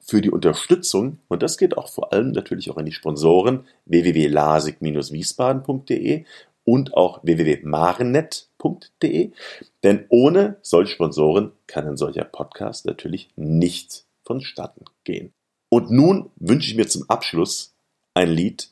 für 0.00 0.22
die 0.22 0.30
Unterstützung. 0.30 1.18
Und 1.28 1.42
das 1.42 1.58
geht 1.58 1.76
auch 1.76 1.90
vor 1.90 2.14
allem 2.14 2.32
natürlich 2.32 2.70
auch 2.70 2.78
an 2.78 2.86
die 2.86 2.92
Sponsoren 2.92 3.66
www.lasig-wiesbaden.de 3.84 6.24
und 6.64 6.94
auch 6.94 7.22
www.marenet.de. 7.24 9.32
Denn 9.82 10.06
ohne 10.08 10.56
solche 10.62 10.94
Sponsoren 10.94 11.52
kann 11.66 11.86
ein 11.86 11.98
solcher 11.98 12.24
Podcast 12.24 12.86
natürlich 12.86 13.28
nicht 13.36 14.06
vonstatten 14.24 14.86
gehen. 15.04 15.34
Und 15.68 15.90
nun 15.90 16.30
wünsche 16.36 16.70
ich 16.70 16.76
mir 16.78 16.88
zum 16.88 17.04
Abschluss 17.10 17.75
ein 18.16 18.30
Lied, 18.30 18.70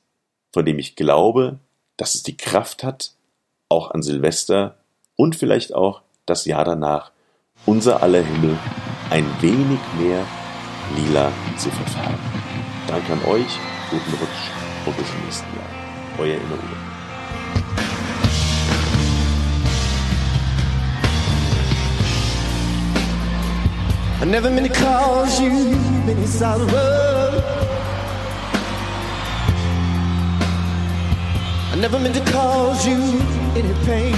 von 0.52 0.64
dem 0.64 0.78
ich 0.78 0.96
glaube, 0.96 1.58
dass 1.98 2.14
es 2.14 2.22
die 2.22 2.36
Kraft 2.36 2.82
hat, 2.82 3.12
auch 3.68 3.90
an 3.90 4.02
Silvester 4.02 4.76
und 5.16 5.36
vielleicht 5.36 5.74
auch 5.74 6.00
das 6.24 6.46
Jahr 6.46 6.64
danach 6.64 7.12
unser 7.66 8.02
aller 8.02 8.22
Himmel 8.22 8.58
ein 9.10 9.26
wenig 9.42 9.78
mehr 10.00 10.24
lila 10.96 11.30
zu 11.58 11.70
verfärben. 11.70 12.18
Danke 12.88 13.12
an 13.12 13.24
euch, 13.26 13.58
guten 13.90 14.10
Rutsch 14.12 14.50
und 14.86 14.96
bis 14.96 15.06
zum 15.08 15.20
nächsten 15.24 15.56
Jahr. 15.56 15.68
Euer 16.18 16.36
Inno 16.36 16.54
Uwe. 16.54 16.94
I 24.22 24.26
never 24.26 24.50
meant 24.50 24.72
to 24.72 24.72
cause 24.72 25.42
you 25.42 25.50
any 26.08 26.26
sorrow. 26.26 27.63
I 31.74 31.76
never 31.76 31.98
meant 31.98 32.14
to 32.14 32.20
cause 32.30 32.86
you 32.86 32.94
any 33.58 33.74
pain. 33.84 34.14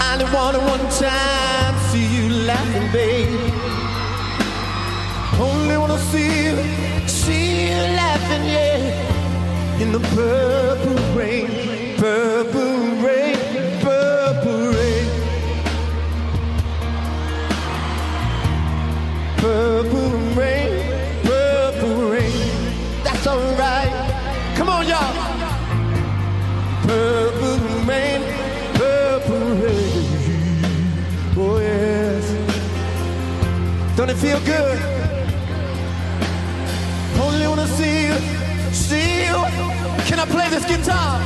I 0.00 0.12
only 0.14 0.24
wanted 0.32 0.62
one 0.64 0.80
time 0.88 1.74
to 1.74 1.80
see 1.90 2.06
you 2.16 2.30
laughing, 2.46 2.90
babe. 2.90 3.28
Only 5.38 5.76
wanna 5.76 5.98
see 6.10 6.46
you, 6.46 6.56
see 7.06 7.68
you 7.68 7.82
laughing, 8.00 8.44
yeah. 8.48 9.82
In 9.82 9.92
the 9.92 10.00
purple 10.16 10.96
rain, 11.14 11.98
purple 11.98 12.60
rain, 12.62 12.93
Don't 34.06 34.14
it 34.14 34.20
feel 34.20 34.40
good? 34.40 34.78
Only 37.18 37.46
wanna 37.46 37.66
see 37.66 38.08
you, 38.08 38.14
see 38.70 39.24
you. 39.24 39.36
Can 40.04 40.18
I 40.18 40.26
play 40.26 40.46
this 40.50 40.66
guitar? 40.66 41.20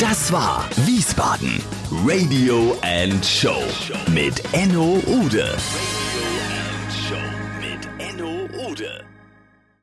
Das 0.00 0.32
war 0.32 0.64
Wiesbaden 0.86 1.77
Radio 1.90 2.76
and 2.82 3.24
Show 3.24 3.62
mit 4.12 4.42
Enno 4.52 5.00
Ude. 5.06 5.97